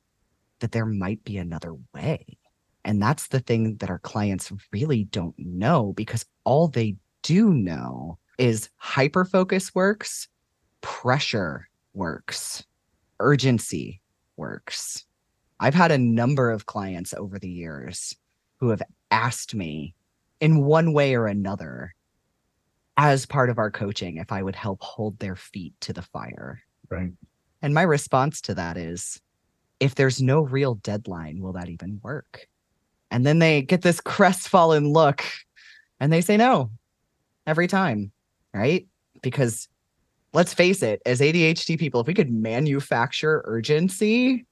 that 0.59 0.71
there 0.71 0.85
might 0.85 1.23
be 1.23 1.37
another 1.37 1.75
way. 1.93 2.37
And 2.83 3.01
that's 3.01 3.27
the 3.27 3.39
thing 3.39 3.77
that 3.77 3.89
our 3.89 3.99
clients 3.99 4.51
really 4.71 5.05
don't 5.05 5.35
know 5.37 5.93
because 5.93 6.25
all 6.43 6.67
they 6.67 6.95
do 7.23 7.53
know 7.53 8.17
is 8.37 8.69
hyper 8.77 9.23
focus 9.23 9.73
works, 9.75 10.27
pressure 10.81 11.69
works, 11.93 12.63
urgency 13.19 14.01
works. 14.37 15.05
I've 15.59 15.75
had 15.75 15.91
a 15.91 15.97
number 15.97 16.49
of 16.49 16.65
clients 16.65 17.13
over 17.13 17.37
the 17.37 17.49
years 17.49 18.15
who 18.57 18.69
have 18.69 18.81
asked 19.11 19.53
me 19.53 19.93
in 20.39 20.63
one 20.63 20.93
way 20.93 21.15
or 21.15 21.27
another 21.27 21.93
as 22.97 23.25
part 23.25 23.49
of 23.49 23.57
our 23.57 23.71
coaching 23.71 24.17
if 24.17 24.31
I 24.31 24.43
would 24.43 24.55
help 24.55 24.81
hold 24.81 25.17
their 25.19 25.35
feet 25.35 25.73
to 25.81 25.93
the 25.93 26.01
fire. 26.01 26.61
Right. 26.89 27.11
And 27.61 27.73
my 27.73 27.83
response 27.83 28.41
to 28.41 28.55
that 28.55 28.77
is 28.77 29.21
if 29.79 29.95
there's 29.95 30.21
no 30.21 30.41
real 30.41 30.75
deadline, 30.75 31.41
will 31.41 31.53
that 31.53 31.69
even 31.69 31.99
work? 32.03 32.47
And 33.09 33.25
then 33.25 33.39
they 33.39 33.61
get 33.61 33.81
this 33.81 34.01
crestfallen 34.05 34.91
look 34.91 35.23
and 35.99 36.11
they 36.11 36.21
say 36.21 36.37
no 36.37 36.71
every 37.45 37.67
time, 37.67 38.11
right? 38.53 38.87
Because 39.21 39.67
let's 40.33 40.53
face 40.53 40.81
it, 40.81 41.01
as 41.05 41.19
ADHD 41.19 41.77
people, 41.77 42.01
if 42.01 42.07
we 42.07 42.13
could 42.13 42.31
manufacture 42.31 43.41
urgency, 43.45 44.45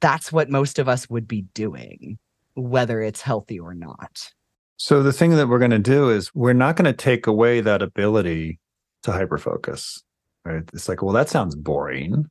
that's 0.00 0.32
what 0.32 0.50
most 0.50 0.78
of 0.78 0.88
us 0.88 1.08
would 1.10 1.26
be 1.26 1.42
doing, 1.54 2.18
whether 2.54 3.00
it's 3.00 3.20
healthy 3.20 3.58
or 3.58 3.74
not. 3.74 4.30
So 4.76 5.02
the 5.02 5.12
thing 5.12 5.32
that 5.36 5.48
we're 5.48 5.58
going 5.58 5.72
to 5.72 5.78
do 5.78 6.08
is 6.08 6.34
we're 6.34 6.52
not 6.52 6.76
going 6.76 6.84
to 6.84 6.92
take 6.92 7.26
away 7.26 7.60
that 7.60 7.82
ability 7.82 8.60
to 9.02 9.10
hyperfocus. 9.10 10.00
Right? 10.44 10.62
It's 10.72 10.88
like, 10.88 11.02
well, 11.02 11.12
that 11.14 11.28
sounds 11.28 11.56
boring, 11.56 12.26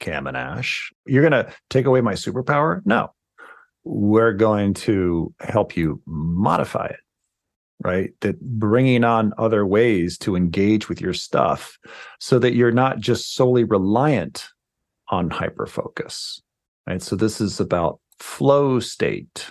Cam 0.00 0.26
and 0.26 0.36
Ash. 0.36 0.90
You're 1.06 1.28
going 1.28 1.44
to 1.44 1.52
take 1.70 1.86
away 1.86 2.00
my 2.00 2.14
superpower? 2.14 2.82
No. 2.84 3.12
We're 3.84 4.32
going 4.32 4.74
to 4.74 5.32
help 5.40 5.76
you 5.76 6.02
modify 6.06 6.86
it. 6.86 6.96
Right. 7.82 8.12
That 8.20 8.40
bringing 8.40 9.04
on 9.04 9.34
other 9.36 9.66
ways 9.66 10.16
to 10.18 10.36
engage 10.36 10.88
with 10.88 11.00
your 11.00 11.12
stuff 11.12 11.78
so 12.18 12.38
that 12.38 12.54
you're 12.54 12.70
not 12.70 12.98
just 12.98 13.34
solely 13.34 13.64
reliant 13.64 14.48
on 15.10 15.28
hyperfocus. 15.28 16.40
Right. 16.86 17.02
So 17.02 17.16
this 17.16 17.40
is 17.40 17.60
about 17.60 18.00
flow 18.18 18.80
state, 18.80 19.50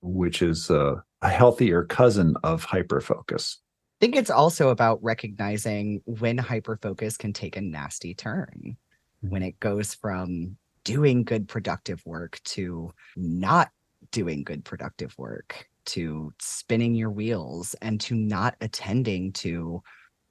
which 0.00 0.42
is 0.42 0.70
a, 0.70 1.02
a 1.22 1.28
healthier 1.28 1.84
cousin 1.84 2.36
of 2.44 2.66
hyperfocus. 2.66 3.56
I 4.00 4.04
think 4.04 4.16
it's 4.16 4.30
also 4.30 4.68
about 4.68 5.02
recognizing 5.02 6.02
when 6.04 6.36
hyperfocus 6.36 7.18
can 7.18 7.32
take 7.32 7.56
a 7.56 7.62
nasty 7.62 8.14
turn, 8.14 8.76
when 9.22 9.42
it 9.42 9.58
goes 9.58 9.94
from 9.94 10.56
doing 10.84 11.24
good 11.24 11.48
productive 11.48 12.04
work 12.04 12.38
to 12.44 12.92
not 13.16 13.70
doing 14.12 14.44
good 14.44 14.64
productive 14.64 15.16
work, 15.16 15.68
to 15.86 16.32
spinning 16.40 16.94
your 16.94 17.10
wheels, 17.10 17.74
and 17.82 18.00
to 18.02 18.14
not 18.14 18.56
attending 18.60 19.32
to 19.32 19.82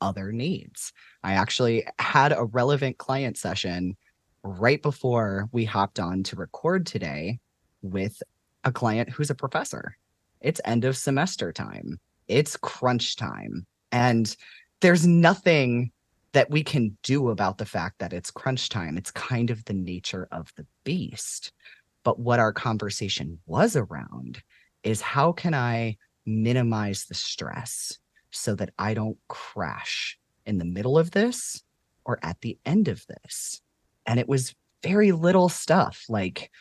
other 0.01 0.31
needs. 0.31 0.93
I 1.23 1.33
actually 1.33 1.85
had 1.99 2.31
a 2.31 2.45
relevant 2.45 2.97
client 2.97 3.37
session 3.37 3.95
right 4.43 4.81
before 4.81 5.49
we 5.51 5.65
hopped 5.65 5.99
on 5.99 6.23
to 6.23 6.35
record 6.35 6.85
today 6.85 7.39
with 7.81 8.21
a 8.63 8.71
client 8.71 9.09
who's 9.09 9.29
a 9.29 9.35
professor. 9.35 9.97
It's 10.41 10.61
end 10.65 10.85
of 10.85 10.97
semester 10.97 11.51
time, 11.51 11.99
it's 12.27 12.57
crunch 12.57 13.15
time. 13.15 13.65
And 13.91 14.35
there's 14.81 15.07
nothing 15.07 15.91
that 16.33 16.51
we 16.51 16.63
can 16.63 16.97
do 17.01 17.29
about 17.29 17.57
the 17.57 17.65
fact 17.65 17.99
that 17.99 18.11
it's 18.11 18.29
crunch 18.29 18.67
time. 18.69 18.97
It's 18.97 19.11
kind 19.11 19.49
of 19.49 19.63
the 19.65 19.73
nature 19.73 20.27
of 20.31 20.51
the 20.57 20.65
beast. 20.83 21.53
But 22.03 22.19
what 22.19 22.39
our 22.39 22.51
conversation 22.51 23.39
was 23.47 23.75
around 23.75 24.43
is 24.85 25.01
how 25.01 25.33
can 25.33 25.53
I 25.53 25.97
minimize 26.25 27.05
the 27.05 27.15
stress 27.15 27.97
so 28.31 28.55
that 28.55 28.69
I 28.77 28.93
don't 28.93 29.17
crash 29.27 30.17
in 30.45 30.59
the 30.59 30.65
middle 30.65 30.97
of 30.97 31.11
this 31.11 31.63
or 32.05 32.19
at 32.23 32.39
the 32.41 32.57
end 32.65 32.87
of 32.87 33.05
this? 33.07 33.61
And 34.05 34.19
it 34.19 34.29
was 34.29 34.55
very 34.83 35.11
little 35.11 35.49
stuff 35.49 36.05
like 36.07 36.51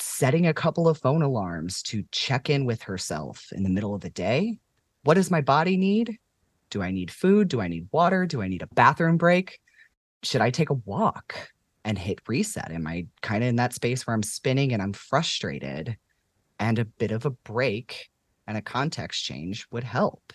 setting 0.00 0.46
a 0.46 0.54
couple 0.54 0.88
of 0.88 0.98
phone 0.98 1.22
alarms 1.22 1.82
to 1.84 2.04
check 2.10 2.50
in 2.50 2.64
with 2.64 2.82
herself 2.82 3.46
in 3.52 3.62
the 3.62 3.70
middle 3.70 3.94
of 3.94 4.00
the 4.00 4.10
day. 4.10 4.58
What 5.04 5.14
does 5.14 5.30
my 5.30 5.40
body 5.40 5.76
need? 5.76 6.18
Do 6.70 6.82
I 6.82 6.90
need 6.90 7.10
food? 7.10 7.48
Do 7.48 7.60
I 7.60 7.68
need 7.68 7.88
water? 7.92 8.26
Do 8.26 8.42
I 8.42 8.48
need 8.48 8.62
a 8.62 8.74
bathroom 8.74 9.16
break? 9.16 9.60
Should 10.22 10.40
I 10.40 10.50
take 10.50 10.70
a 10.70 10.74
walk 10.74 11.50
and 11.84 11.96
hit 11.96 12.20
reset? 12.26 12.70
Am 12.72 12.86
I 12.86 13.06
kind 13.22 13.44
of 13.44 13.48
in 13.48 13.56
that 13.56 13.74
space 13.74 14.06
where 14.06 14.14
I'm 14.14 14.22
spinning 14.22 14.72
and 14.72 14.82
I'm 14.82 14.92
frustrated? 14.92 15.96
And 16.60 16.78
a 16.78 16.84
bit 16.84 17.10
of 17.10 17.26
a 17.26 17.30
break 17.30 18.10
and 18.46 18.56
a 18.56 18.62
context 18.62 19.24
change 19.24 19.66
would 19.72 19.84
help. 19.84 20.32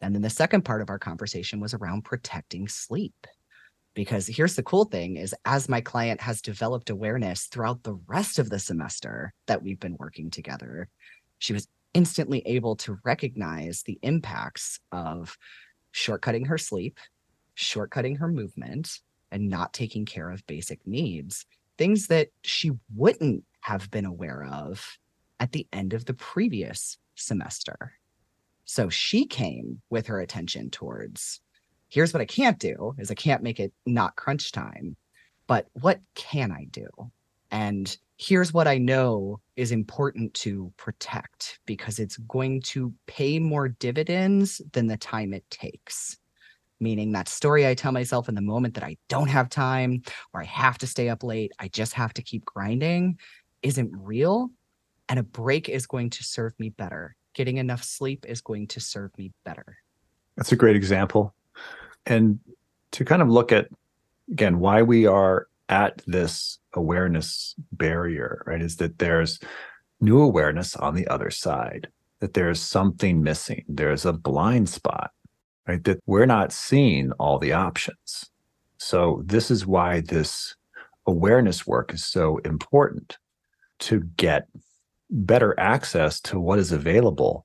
And 0.00 0.14
then 0.14 0.22
the 0.22 0.30
second 0.30 0.64
part 0.64 0.82
of 0.82 0.90
our 0.90 0.98
conversation 0.98 1.60
was 1.60 1.74
around 1.74 2.04
protecting 2.04 2.66
sleep 2.66 3.26
because 3.94 4.26
here's 4.26 4.54
the 4.54 4.62
cool 4.62 4.84
thing 4.84 5.16
is 5.16 5.34
as 5.44 5.68
my 5.68 5.80
client 5.80 6.20
has 6.20 6.40
developed 6.40 6.90
awareness 6.90 7.46
throughout 7.46 7.82
the 7.82 7.98
rest 8.06 8.38
of 8.38 8.50
the 8.50 8.58
semester 8.58 9.32
that 9.46 9.62
we've 9.62 9.80
been 9.80 9.96
working 9.98 10.30
together 10.30 10.88
she 11.38 11.52
was 11.52 11.66
instantly 11.92 12.40
able 12.46 12.76
to 12.76 12.98
recognize 13.04 13.82
the 13.82 13.98
impacts 14.02 14.78
of 14.92 15.36
shortcutting 15.92 16.46
her 16.46 16.58
sleep 16.58 16.98
shortcutting 17.56 18.18
her 18.18 18.28
movement 18.28 19.00
and 19.32 19.48
not 19.48 19.72
taking 19.72 20.06
care 20.06 20.30
of 20.30 20.46
basic 20.46 20.86
needs 20.86 21.46
things 21.76 22.06
that 22.06 22.28
she 22.42 22.70
wouldn't 22.94 23.44
have 23.60 23.90
been 23.90 24.06
aware 24.06 24.44
of 24.44 24.86
at 25.40 25.52
the 25.52 25.66
end 25.72 25.92
of 25.92 26.04
the 26.04 26.14
previous 26.14 26.96
semester 27.16 27.92
so 28.64 28.88
she 28.88 29.26
came 29.26 29.82
with 29.90 30.06
her 30.06 30.20
attention 30.20 30.70
towards 30.70 31.40
here's 31.90 32.14
what 32.14 32.20
I 32.20 32.24
can't 32.24 32.58
do 32.58 32.94
is 32.98 33.10
I 33.10 33.14
can't 33.14 33.42
make 33.42 33.60
it 33.60 33.72
not 33.84 34.16
crunch 34.16 34.52
time. 34.52 34.96
But 35.46 35.66
what 35.72 36.00
can 36.14 36.52
I 36.52 36.66
do? 36.70 36.86
And 37.50 37.94
here's 38.16 38.54
what 38.54 38.68
I 38.68 38.78
know 38.78 39.40
is 39.56 39.72
important 39.72 40.32
to 40.34 40.72
protect 40.76 41.58
because 41.66 41.98
it's 41.98 42.16
going 42.16 42.62
to 42.62 42.94
pay 43.08 43.40
more 43.40 43.68
dividends 43.68 44.62
than 44.72 44.86
the 44.86 44.96
time 44.96 45.34
it 45.34 45.44
takes. 45.50 46.16
Meaning 46.78 47.12
that 47.12 47.28
story 47.28 47.66
I 47.66 47.74
tell 47.74 47.92
myself 47.92 48.28
in 48.28 48.36
the 48.36 48.40
moment 48.40 48.74
that 48.74 48.84
I 48.84 48.96
don't 49.08 49.28
have 49.28 49.50
time 49.50 50.02
or 50.32 50.40
I 50.40 50.44
have 50.44 50.78
to 50.78 50.86
stay 50.86 51.08
up 51.08 51.24
late, 51.24 51.52
I 51.58 51.68
just 51.68 51.92
have 51.94 52.14
to 52.14 52.22
keep 52.22 52.44
grinding 52.44 53.18
isn't 53.62 53.92
real. 53.94 54.50
And 55.10 55.18
a 55.18 55.22
break 55.22 55.68
is 55.68 55.86
going 55.86 56.08
to 56.10 56.24
serve 56.24 56.58
me 56.58 56.70
better. 56.70 57.14
Getting 57.34 57.58
enough 57.58 57.84
sleep 57.84 58.24
is 58.26 58.40
going 58.40 58.68
to 58.68 58.80
serve 58.80 59.10
me 59.18 59.32
better. 59.44 59.76
That's 60.36 60.52
a 60.52 60.56
great 60.56 60.76
example 60.76 61.34
and 62.06 62.40
to 62.92 63.04
kind 63.04 63.22
of 63.22 63.28
look 63.28 63.52
at 63.52 63.68
again 64.30 64.58
why 64.58 64.82
we 64.82 65.06
are 65.06 65.48
at 65.68 66.02
this 66.06 66.58
awareness 66.74 67.54
barrier 67.72 68.42
right 68.46 68.62
is 68.62 68.76
that 68.76 68.98
there's 68.98 69.38
new 70.00 70.20
awareness 70.20 70.76
on 70.76 70.94
the 70.94 71.06
other 71.08 71.30
side 71.30 71.88
that 72.20 72.34
there's 72.34 72.60
something 72.60 73.22
missing 73.22 73.64
there's 73.68 74.04
a 74.04 74.12
blind 74.12 74.68
spot 74.68 75.10
right 75.66 75.84
that 75.84 76.00
we're 76.06 76.26
not 76.26 76.52
seeing 76.52 77.12
all 77.12 77.38
the 77.38 77.52
options 77.52 78.30
so 78.78 79.22
this 79.24 79.50
is 79.50 79.66
why 79.66 80.00
this 80.00 80.54
awareness 81.06 81.66
work 81.66 81.92
is 81.92 82.04
so 82.04 82.38
important 82.38 83.18
to 83.78 84.00
get 84.16 84.48
better 85.10 85.58
access 85.58 86.20
to 86.20 86.38
what 86.38 86.58
is 86.58 86.72
available 86.72 87.44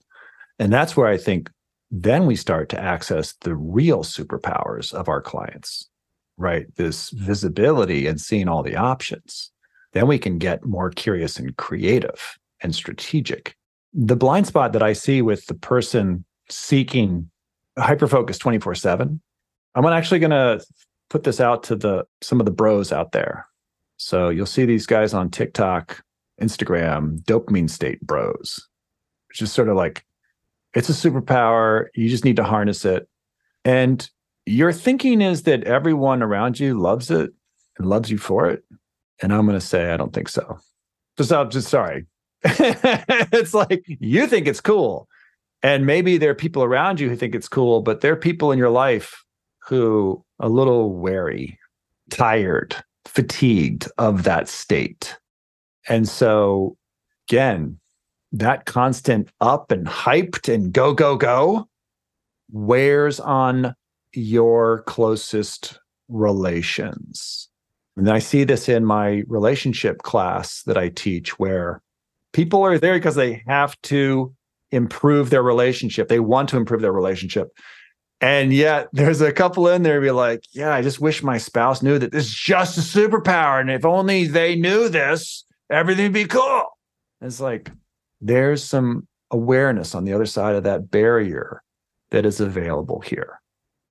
and 0.60 0.72
that's 0.72 0.95
where 0.95 1.07
i 1.07 1.17
think 1.17 1.50
then 1.91 2.25
we 2.25 2.36
start 2.36 2.69
to 2.69 2.79
access 2.79 3.34
the 3.41 3.55
real 3.55 4.03
superpowers 4.03 4.93
of 4.93 5.07
our 5.07 5.22
clients, 5.22 5.89
right? 6.38 6.65
This 6.75 7.10
visibility 7.12 8.07
and 8.07 8.19
seeing 8.19 8.48
all 8.48 8.63
the 8.63 8.75
options. 8.75 9.51
Then 9.93 10.07
we 10.07 10.19
can 10.19 10.38
get 10.38 10.65
more 10.65 10.89
curious 10.89 11.39
and 11.39 11.55
creative 11.57 12.38
and 12.62 12.75
strategic. 12.75 13.55
The 13.93 14.15
blind 14.15 14.48
spot 14.48 14.74
that 14.74 14.84
I 14.84 14.93
see 14.93 15.22
with 15.22 15.45
the 15.45 15.53
person 15.53 16.25
seeking 16.50 17.29
hyperfocus 17.77 18.39
24 18.39 18.75
7, 18.75 19.22
I'm 19.75 19.86
actually 19.86 20.19
going 20.19 20.31
to 20.31 20.65
put 21.10 21.24
this 21.24 21.39
out 21.39 21.63
to 21.63 21.75
the 21.75 22.05
some 22.22 22.39
of 22.39 22.45
the 22.45 22.51
bros 22.51 22.91
out 22.91 23.13
there. 23.13 23.48
So 23.98 24.29
you'll 24.29 24.45
see 24.45 24.65
these 24.65 24.86
guys 24.86 25.13
on 25.13 25.29
TikTok, 25.29 26.03
Instagram, 26.42 27.22
dopamine 27.24 27.70
state 27.70 28.01
bros, 28.01 28.68
is 29.39 29.51
sort 29.51 29.70
of 29.70 29.75
like 29.75 30.06
it's 30.74 30.89
a 30.89 30.94
superpower. 30.94 31.88
You 31.96 32.10
just 32.10 32.25
need 32.25 32.36
to 32.36 32.44
harness 32.44 32.86
it. 32.86 33.08
And 33.63 34.08
your 34.46 34.72
thinking 34.72 35.22
is 35.22 35.44
that 35.44 35.63
everyone 35.63 36.22
around 36.22 36.60
you 36.60 36.80
loves 36.80 37.10
it 37.10 37.32
and 37.77 37.88
loves 37.88 38.12
you 38.12 38.18
for 38.18 38.50
it. 38.50 38.63
And 39.22 39.34
I'm 39.34 39.46
going 39.46 39.60
to 39.60 39.65
say, 39.65 39.92
I 39.92 39.98
don't 39.98 40.13
think 40.13 40.30
so. 40.30 40.60
Just, 41.18 41.32
I'm 41.32 41.50
just 41.50 41.70
sorry. 41.70 42.06
it's 42.44 43.54
like 43.54 43.84
you 43.88 44.27
think 44.27 44.48
it's 44.48 44.62
cool. 44.62 45.08
And 45.63 45.86
maybe 45.86 46.18
there 46.18 46.30
are 46.30 46.36
people 46.36 46.63
around 46.63 47.00
you 47.00 47.10
who 47.10 47.15
think 47.15 47.34
it's 47.34 47.48
cool, 47.48 47.82
but 47.82 48.01
there 48.01 48.13
are 48.13 48.18
people 48.18 48.51
in 48.51 48.60
your 48.60 48.70
life 48.70 49.24
who 49.68 50.24
a 50.39 50.50
little 50.50 50.94
wary, 50.94 51.58
tired, 52.12 52.75
fatigued 53.06 53.89
of 53.98 54.24
that 54.24 54.48
state. 54.48 55.18
And 55.88 56.08
so, 56.08 56.77
again, 57.30 57.80
that 58.32 58.65
constant 58.65 59.30
up 59.39 59.72
and 59.72 59.88
hyped 59.88 60.54
and 60.54 60.74
go, 60.74 60.94
go, 60.94 61.15
go 61.15 61.68
wears 62.51 63.20
on 63.20 63.75
your 64.13 64.84
closest 64.84 65.80
relations. 66.08 67.50
And 67.98 68.10
I 68.10 68.20
see 68.20 68.44
this 68.44 68.68
in 68.68 68.86
my 68.86 69.24
relationship 69.27 70.00
class 70.00 70.63
that 70.63 70.77
I 70.77 70.89
teach, 70.89 71.39
where 71.39 71.82
people 72.34 72.63
are 72.63 72.77
there 72.77 72.96
because 72.96 73.15
they 73.15 73.44
have 73.48 73.80
to 73.84 74.34
improve 74.72 75.30
their 75.30 75.44
relationship. 75.44 76.08
They 76.08 76.20
want 76.20 76.50
to 76.50 76.58
improve 76.58 76.82
their 76.82 76.92
relationship. 76.92 77.50
And 78.22 78.54
yet 78.54 78.88
there's 78.92 79.22
a 79.22 79.32
couple 79.32 79.68
in 79.68 79.84
there 79.84 80.01
be 80.01 80.12
like, 80.12 80.44
yeah, 80.51 80.74
I 80.74 80.82
just 80.82 81.00
wish 81.00 81.24
my 81.24 81.38
spouse 81.38 81.82
knew 81.82 81.98
that 82.00 82.12
this 82.12 82.25
is 82.25 82.34
just 82.34 82.77
a 82.77 82.82
superpower. 82.82 83.62
And 83.62 83.70
if 83.70 83.86
only 83.86 84.27
they 84.27 84.56
knew 84.56 84.89
this, 84.89 85.44
everything 85.69 86.12
be 86.12 86.25
cool. 86.25 86.65
It's 87.22 87.39
like 87.39 87.72
there's 88.22 88.63
some 88.63 89.07
awareness 89.31 89.95
on 89.95 90.05
the 90.05 90.13
other 90.13 90.25
side 90.25 90.55
of 90.55 90.63
that 90.63 90.91
barrier 90.91 91.62
that 92.12 92.25
is 92.25 92.39
available 92.39 93.01
here. 93.01 93.39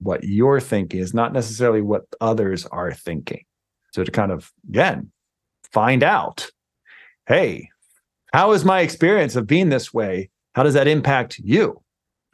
What 0.00 0.24
you're 0.24 0.60
thinking 0.60 1.00
is 1.00 1.14
not 1.14 1.32
necessarily 1.32 1.80
what 1.80 2.02
others 2.20 2.66
are 2.66 2.92
thinking. 2.92 3.44
So 3.92 4.04
to 4.04 4.10
kind 4.10 4.32
of, 4.32 4.50
again, 4.68 5.10
find 5.72 6.02
out 6.02 6.50
hey, 7.26 7.70
how 8.32 8.52
is 8.52 8.64
my 8.64 8.80
experience 8.80 9.36
of 9.36 9.46
being 9.46 9.68
this 9.68 9.94
way? 9.94 10.30
How 10.54 10.62
does 10.62 10.74
that 10.74 10.88
impact 10.88 11.38
you? 11.38 11.80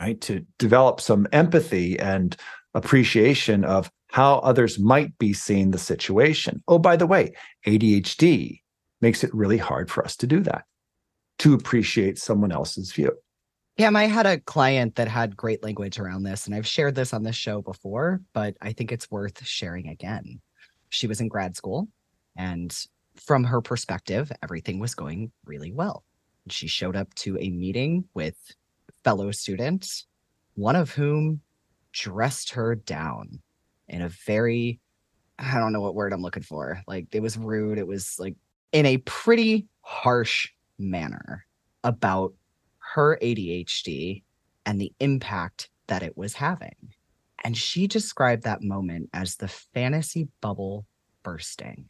Right. 0.00 0.20
To 0.22 0.44
develop 0.58 1.00
some 1.00 1.28
empathy 1.32 1.98
and 1.98 2.36
appreciation 2.74 3.64
of 3.64 3.90
how 4.08 4.38
others 4.38 4.78
might 4.78 5.16
be 5.18 5.32
seeing 5.32 5.70
the 5.70 5.78
situation. 5.78 6.62
Oh, 6.66 6.78
by 6.78 6.96
the 6.96 7.06
way, 7.06 7.32
ADHD 7.66 8.60
makes 9.00 9.24
it 9.24 9.34
really 9.34 9.58
hard 9.58 9.90
for 9.90 10.04
us 10.04 10.16
to 10.16 10.26
do 10.26 10.40
that, 10.40 10.64
to 11.38 11.54
appreciate 11.54 12.18
someone 12.18 12.52
else's 12.52 12.92
view. 12.92 13.12
Yeah, 13.76 13.90
I 13.94 14.04
had 14.04 14.26
a 14.26 14.40
client 14.40 14.96
that 14.96 15.08
had 15.08 15.36
great 15.36 15.62
language 15.62 15.98
around 15.98 16.24
this, 16.24 16.46
and 16.46 16.54
I've 16.54 16.66
shared 16.66 16.94
this 16.94 17.14
on 17.14 17.22
the 17.22 17.32
show 17.32 17.62
before, 17.62 18.20
but 18.34 18.56
I 18.60 18.72
think 18.72 18.92
it's 18.92 19.10
worth 19.10 19.42
sharing 19.44 19.88
again. 19.88 20.40
She 20.90 21.06
was 21.06 21.20
in 21.20 21.28
grad 21.28 21.56
school, 21.56 21.88
and 22.36 22.76
from 23.16 23.44
her 23.44 23.60
perspective, 23.60 24.30
everything 24.42 24.80
was 24.80 24.94
going 24.94 25.32
really 25.44 25.72
well. 25.72 26.04
She 26.48 26.66
showed 26.66 26.96
up 26.96 27.14
to 27.16 27.38
a 27.38 27.50
meeting 27.50 28.04
with 28.14 28.36
fellow 29.04 29.30
students, 29.30 30.06
one 30.54 30.76
of 30.76 30.90
whom 30.90 31.40
dressed 31.92 32.50
her 32.50 32.74
down 32.74 33.40
in 33.88 34.02
a 34.02 34.08
very, 34.08 34.80
I 35.38 35.58
don't 35.58 35.72
know 35.72 35.80
what 35.80 35.94
word 35.94 36.12
I'm 36.12 36.22
looking 36.22 36.42
for. 36.42 36.82
Like 36.86 37.06
it 37.12 37.20
was 37.20 37.36
rude. 37.36 37.78
It 37.78 37.86
was 37.86 38.16
like 38.18 38.34
in 38.72 38.86
a 38.86 38.98
pretty 38.98 39.66
harsh 39.82 40.48
manner 40.78 41.46
about 41.84 42.34
her 42.78 43.18
ADHD 43.22 44.22
and 44.66 44.80
the 44.80 44.92
impact 45.00 45.70
that 45.86 46.02
it 46.02 46.16
was 46.16 46.34
having. 46.34 46.76
And 47.42 47.56
she 47.56 47.86
described 47.86 48.44
that 48.44 48.62
moment 48.62 49.10
as 49.12 49.36
the 49.36 49.48
fantasy 49.48 50.28
bubble 50.40 50.86
bursting. 51.22 51.88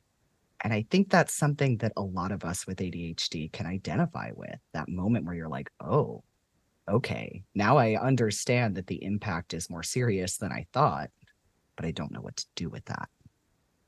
And 0.62 0.72
I 0.72 0.86
think 0.90 1.10
that's 1.10 1.34
something 1.34 1.78
that 1.78 1.92
a 1.96 2.02
lot 2.02 2.32
of 2.32 2.44
us 2.44 2.66
with 2.66 2.78
ADHD 2.78 3.50
can 3.52 3.66
identify 3.66 4.30
with 4.34 4.58
that 4.72 4.88
moment 4.88 5.24
where 5.24 5.34
you're 5.34 5.48
like, 5.48 5.70
oh, 5.80 6.22
okay, 6.88 7.42
now 7.54 7.78
I 7.78 8.00
understand 8.00 8.74
that 8.76 8.86
the 8.86 9.02
impact 9.02 9.54
is 9.54 9.70
more 9.70 9.82
serious 9.82 10.36
than 10.36 10.52
I 10.52 10.66
thought, 10.72 11.10
but 11.76 11.86
I 11.86 11.92
don't 11.92 12.12
know 12.12 12.20
what 12.20 12.36
to 12.36 12.46
do 12.56 12.68
with 12.68 12.84
that. 12.86 13.08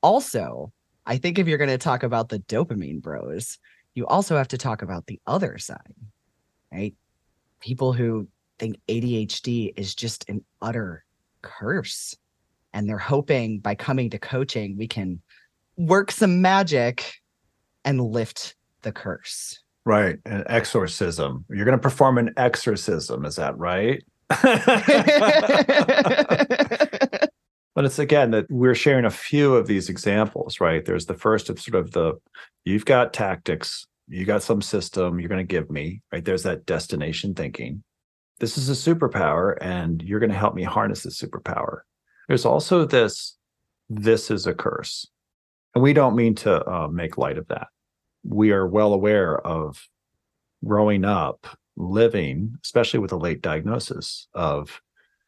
Also, 0.02 0.72
I 1.06 1.18
think 1.18 1.38
if 1.38 1.48
you're 1.48 1.58
going 1.58 1.70
to 1.70 1.78
talk 1.78 2.02
about 2.02 2.28
the 2.28 2.38
dopamine 2.40 3.02
bros, 3.02 3.58
you 3.94 4.06
also 4.06 4.36
have 4.36 4.48
to 4.48 4.58
talk 4.58 4.82
about 4.82 5.06
the 5.06 5.20
other 5.26 5.58
side, 5.58 5.94
right? 6.72 6.94
People 7.60 7.92
who 7.92 8.28
think 8.58 8.78
ADHD 8.88 9.72
is 9.76 9.94
just 9.94 10.28
an 10.28 10.44
utter 10.60 11.04
curse. 11.42 12.16
And 12.72 12.88
they're 12.88 12.98
hoping 12.98 13.58
by 13.58 13.74
coming 13.74 14.08
to 14.10 14.18
coaching, 14.18 14.76
we 14.78 14.88
can 14.88 15.20
work 15.76 16.10
some 16.10 16.40
magic 16.40 17.12
and 17.84 18.00
lift 18.00 18.56
the 18.82 18.92
curse. 18.92 19.60
Right. 19.84 20.18
An 20.24 20.44
exorcism. 20.46 21.44
You're 21.50 21.64
going 21.64 21.76
to 21.76 21.82
perform 21.82 22.18
an 22.18 22.32
exorcism. 22.36 23.24
Is 23.24 23.36
that 23.36 23.58
right? 23.58 24.02
but 27.74 27.84
it's 27.84 27.98
again 27.98 28.30
that 28.32 28.46
we're 28.50 28.74
sharing 28.74 29.04
a 29.04 29.10
few 29.10 29.54
of 29.54 29.66
these 29.66 29.88
examples, 29.88 30.60
right? 30.60 30.84
There's 30.84 31.06
the 31.06 31.14
first 31.14 31.50
of 31.50 31.60
sort 31.60 31.74
of 31.74 31.92
the 31.92 32.14
you've 32.64 32.84
got 32.84 33.12
tactics, 33.12 33.86
you 34.08 34.24
got 34.24 34.42
some 34.42 34.62
system 34.62 35.18
you're 35.18 35.28
going 35.28 35.46
to 35.46 35.54
give 35.54 35.70
me, 35.70 36.02
right? 36.12 36.24
There's 36.24 36.42
that 36.44 36.66
destination 36.66 37.34
thinking. 37.34 37.82
This 38.40 38.58
is 38.58 38.68
a 38.68 38.94
superpower, 38.94 39.56
and 39.60 40.02
you're 40.02 40.20
going 40.20 40.32
to 40.32 40.36
help 40.36 40.54
me 40.54 40.64
harness 40.64 41.02
this 41.02 41.20
superpower. 41.20 41.80
There's 42.28 42.44
also 42.44 42.84
this 42.84 43.36
this 43.88 44.30
is 44.30 44.46
a 44.46 44.54
curse 44.54 45.06
and 45.74 45.82
we 45.82 45.92
don't 45.92 46.16
mean 46.16 46.34
to 46.36 46.68
uh, 46.68 46.88
make 46.88 47.18
light 47.18 47.38
of 47.38 47.48
that. 47.48 47.68
We 48.24 48.52
are 48.52 48.66
well 48.66 48.92
aware 48.92 49.38
of 49.38 49.86
growing 50.64 51.04
up, 51.04 51.46
living, 51.76 52.56
especially 52.64 53.00
with 53.00 53.12
a 53.12 53.16
late 53.16 53.42
diagnosis, 53.42 54.28
of 54.34 54.80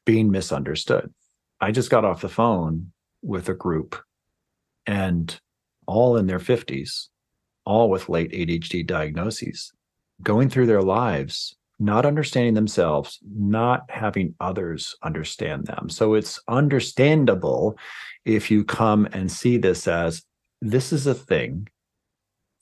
being 0.04 0.30
misunderstood. 0.30 1.12
I 1.60 1.70
just 1.70 1.90
got 1.90 2.04
off 2.04 2.20
the 2.20 2.28
phone 2.28 2.92
with 3.22 3.48
a 3.48 3.54
group 3.54 3.96
and 4.86 5.38
all 5.86 6.16
in 6.16 6.26
their 6.26 6.38
50s, 6.38 7.08
all 7.64 7.88
with 7.88 8.08
late 8.08 8.32
ADHD 8.32 8.86
diagnoses, 8.86 9.72
going 10.22 10.48
through 10.48 10.66
their 10.66 10.82
lives, 10.82 11.56
not 11.78 12.06
understanding 12.06 12.54
themselves, 12.54 13.18
not 13.26 13.90
having 13.90 14.34
others 14.40 14.94
understand 15.02 15.66
them. 15.66 15.88
So 15.88 16.14
it's 16.14 16.40
understandable 16.48 17.78
if 18.24 18.50
you 18.50 18.64
come 18.64 19.06
and 19.12 19.30
see 19.30 19.56
this 19.56 19.88
as 19.88 20.22
this 20.60 20.92
is 20.92 21.06
a 21.06 21.14
thing. 21.14 21.68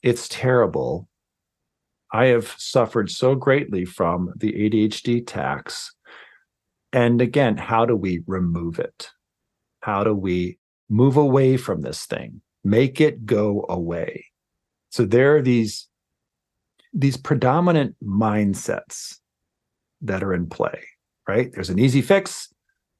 It's 0.01 0.27
terrible. 0.27 1.07
I 2.11 2.25
have 2.27 2.53
suffered 2.57 3.09
so 3.09 3.35
greatly 3.35 3.85
from 3.85 4.33
the 4.35 4.51
ADHD 4.51 5.25
tax. 5.25 5.95
And 6.93 7.21
again, 7.21 7.57
how 7.57 7.85
do 7.85 7.95
we 7.95 8.21
remove 8.27 8.79
it? 8.79 9.09
How 9.81 10.03
do 10.03 10.13
we 10.13 10.59
move 10.89 11.17
away 11.17 11.57
from 11.57 11.81
this 11.81 12.05
thing? 12.05 12.41
Make 12.63 13.01
it 13.01 13.25
go 13.25 13.65
away. 13.67 14.25
So 14.89 15.05
there 15.05 15.35
are 15.35 15.41
these 15.41 15.87
these 16.93 17.17
predominant 17.17 17.95
mindsets 18.03 19.17
that 20.01 20.21
are 20.23 20.33
in 20.33 20.47
play, 20.47 20.83
right? 21.27 21.51
There's 21.51 21.71
an 21.71 21.79
easy 21.79 22.03
fix. 22.03 22.53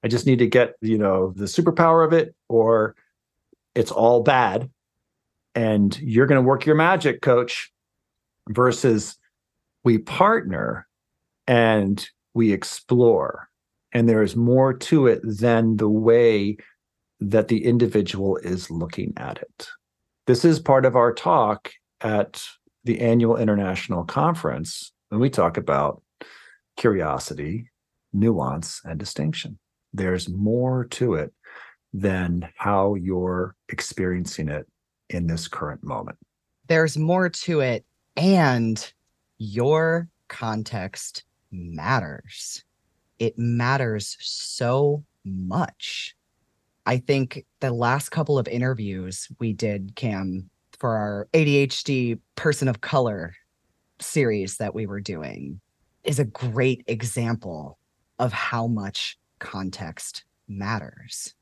I 0.03 0.07
just 0.07 0.25
need 0.25 0.39
to 0.39 0.47
get, 0.47 0.73
you 0.81 0.97
know, 0.97 1.31
the 1.35 1.45
superpower 1.45 2.03
of 2.03 2.11
it 2.11 2.33
or 2.49 2.95
it's 3.75 3.91
all 3.91 4.23
bad 4.23 4.71
and 5.53 5.97
you're 5.99 6.25
going 6.25 6.41
to 6.41 6.47
work 6.47 6.65
your 6.65 6.75
magic, 6.75 7.21
coach, 7.21 7.71
versus 8.49 9.17
we 9.83 9.99
partner 9.99 10.87
and 11.47 12.09
we 12.33 12.51
explore. 12.51 13.49
And 13.93 14.09
there 14.09 14.23
is 14.23 14.35
more 14.35 14.73
to 14.73 15.07
it 15.07 15.21
than 15.23 15.77
the 15.77 15.89
way 15.89 16.57
that 17.19 17.47
the 17.47 17.63
individual 17.63 18.37
is 18.37 18.69
looking 18.69 19.13
at 19.17 19.37
it. 19.41 19.69
This 20.27 20.43
is 20.43 20.59
part 20.59 20.85
of 20.85 20.95
our 20.95 21.13
talk 21.13 21.71
at 22.01 22.43
the 22.83 22.99
annual 22.99 23.37
international 23.37 24.03
conference 24.03 24.91
when 25.09 25.21
we 25.21 25.29
talk 25.29 25.57
about 25.57 26.01
curiosity, 26.75 27.69
nuance, 28.11 28.81
and 28.83 28.99
distinction. 28.99 29.59
There's 29.93 30.27
more 30.27 30.85
to 30.85 31.13
it 31.13 31.33
than 31.93 32.49
how 32.57 32.95
you're 32.95 33.55
experiencing 33.69 34.49
it 34.49 34.65
in 35.09 35.27
this 35.27 35.47
current 35.47 35.83
moment. 35.83 36.17
There's 36.67 36.97
more 36.97 37.29
to 37.29 37.59
it, 37.59 37.85
and 38.15 38.93
your 39.37 40.09
context 40.29 41.23
matters. 41.51 42.63
It 43.19 43.37
matters 43.37 44.17
so 44.19 45.03
much. 45.23 46.15
I 46.85 46.97
think 46.97 47.45
the 47.59 47.71
last 47.71 48.09
couple 48.09 48.37
of 48.37 48.47
interviews 48.47 49.29
we 49.39 49.53
did, 49.53 49.95
Cam, 49.95 50.49
for 50.79 50.95
our 50.95 51.27
ADHD 51.33 52.19
person 52.35 52.67
of 52.67 52.81
color 52.81 53.33
series 54.01 54.57
that 54.57 54.75
we 54.75 54.85
were 54.85 54.99
doing, 54.99 55.61
is 56.03 56.19
a 56.19 56.25
great 56.25 56.83
example 56.87 57.77
of 58.19 58.33
how 58.33 58.67
much 58.67 59.17
context 59.39 60.25
matters. 60.47 61.33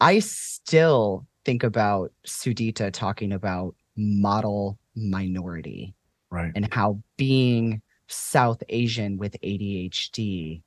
I 0.00 0.18
still 0.20 1.26
think 1.44 1.62
about 1.62 2.12
Sudita 2.26 2.92
talking 2.92 3.32
about 3.32 3.74
model 3.96 4.78
minority. 4.94 5.94
Right. 6.30 6.52
And 6.54 6.72
how 6.72 7.00
being 7.16 7.80
South 8.06 8.62
Asian 8.68 9.18
with 9.18 9.36
ADHD 9.42 10.62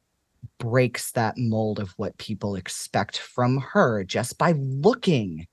breaks 0.57 1.11
that 1.13 1.37
mold 1.37 1.79
of 1.79 1.91
what 1.97 2.17
people 2.17 2.55
expect 2.55 3.17
from 3.17 3.57
her 3.57 4.03
just 4.03 4.37
by 4.37 4.53
looking 4.53 5.47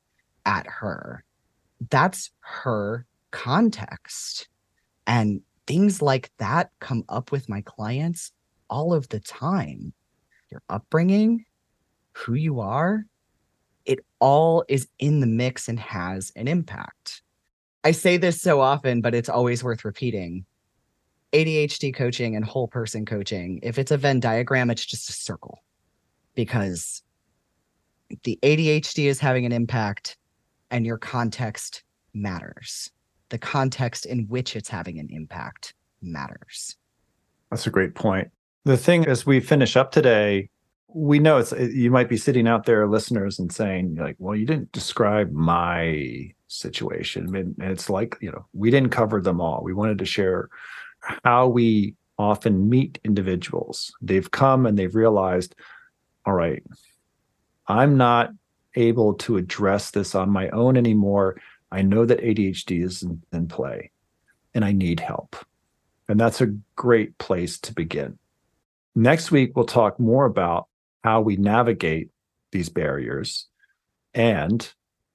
at 0.45 0.67
her. 0.67 1.25
That's 1.91 2.31
her 2.41 3.07
context. 3.31 4.49
And 5.07 5.43
things 5.67 6.03
like 6.03 6.31
that 6.39 6.71
come 6.81 7.05
up 7.09 7.33
with 7.33 7.49
my 7.49 7.63
clients 7.63 8.33
all 8.69 8.95
of 8.95 9.09
the 9.09 9.21
time. 9.21 9.93
Your 10.51 10.63
upbringing, 10.69 11.45
who 12.13 12.35
you 12.35 12.61
are, 12.61 13.05
it 13.85 14.01
all 14.19 14.65
is 14.69 14.89
in 14.99 15.21
the 15.21 15.27
mix 15.27 15.69
and 15.69 15.81
has 15.81 16.33
an 16.37 16.49
impact. 16.49 17.23
I 17.85 17.93
say 17.93 18.17
this 18.17 18.41
so 18.41 18.61
often, 18.61 19.01
but 19.01 19.15
it's 19.15 19.29
always 19.29 19.65
worth 19.65 19.85
repeating. 19.85 20.45
ADHD 21.33 21.95
coaching 21.95 22.37
and 22.37 22.45
whole 22.45 22.69
person 22.69 23.05
coaching, 23.05 23.61
if 23.63 23.79
it's 23.79 23.91
a 23.91 23.97
Venn 23.97 24.21
diagram, 24.21 24.71
it's 24.71 24.85
just 24.85 25.11
a 25.11 25.13
circle 25.13 25.63
because 26.35 27.03
the 28.25 28.39
ADHD 28.43 29.05
is 29.05 29.21
having 29.21 29.45
an 29.45 29.53
impact 29.53 30.17
and 30.71 30.87
your 30.87 30.99
context 30.99 31.83
matters. 32.15 32.91
The 33.29 33.39
context 33.39 34.07
in 34.07 34.27
which 34.29 34.57
it's 34.57 34.69
having 34.69 34.99
an 34.99 35.09
impact 35.11 35.75
matters. 36.01 36.77
That's 37.51 37.67
a 37.67 37.71
great 37.71 37.95
point. 37.95 38.31
The 38.65 38.77
thing 38.77 39.07
as 39.07 39.27
we 39.27 39.41
finish 39.41 39.77
up 39.77 39.93
today, 39.93 40.49
we 40.89 41.19
know 41.19 41.39
it's 41.39 41.53
you 41.53 41.91
might 41.91 42.09
be 42.09 42.17
sitting 42.17 42.49
out 42.49 42.65
there 42.65 42.87
listeners 42.87 43.39
and 43.39 43.53
saying 43.53 43.97
like, 43.97 44.17
well, 44.19 44.35
you 44.35 44.47
didn't 44.47 44.73
describe 44.73 45.33
my 45.33 46.33
situation. 46.49 47.29
I 47.29 47.31
mean, 47.31 47.55
it's 47.59 47.91
like, 47.91 48.17
you 48.21 48.31
know, 48.31 48.47
we 48.55 48.71
didn't 48.71 48.91
cover 48.91 49.21
them 49.21 49.41
all. 49.41 49.63
We 49.63 49.75
wanted 49.75 49.99
to 49.99 50.07
share 50.07 50.49
how 51.01 51.49
we 51.49 51.95
often 52.19 52.69
meet 52.69 52.99
individuals. 53.05 53.93
They've 54.03 54.31
come 54.31 54.67
and 54.67 54.79
they've 54.79 54.95
realized, 54.95 55.55
all 56.27 56.33
right, 56.33 56.63
I'm 57.67 57.97
not 57.97 58.31
able 58.75 59.15
to 59.15 59.37
address 59.37 59.91
this 59.91 60.15
on 60.15 60.31
my 60.31 60.49
own 60.51 60.77
anymore. 60.77 61.41
I 61.71 61.83
know 61.83 62.05
that 62.07 62.21
ADHD 62.21 62.85
is 62.85 63.03
in, 63.03 63.23
in 63.33 63.49
play 63.49 63.91
and 64.55 64.65
I 64.65 64.73
need 64.73 65.01
help. 65.01 65.37
And 66.09 66.19
that's 66.19 66.41
a 66.41 66.55
great 66.75 67.19
place 67.19 67.59
to 67.61 67.75
begin. 67.75 68.19
Next 68.95 69.31
week, 69.31 69.53
we'll 69.55 69.67
talk 69.67 70.01
more 70.01 70.25
about 70.25 70.67
how 71.05 71.21
we 71.21 71.37
navigate 71.37 72.11
these 72.51 72.69
barriers 72.69 73.47
and 74.15 74.73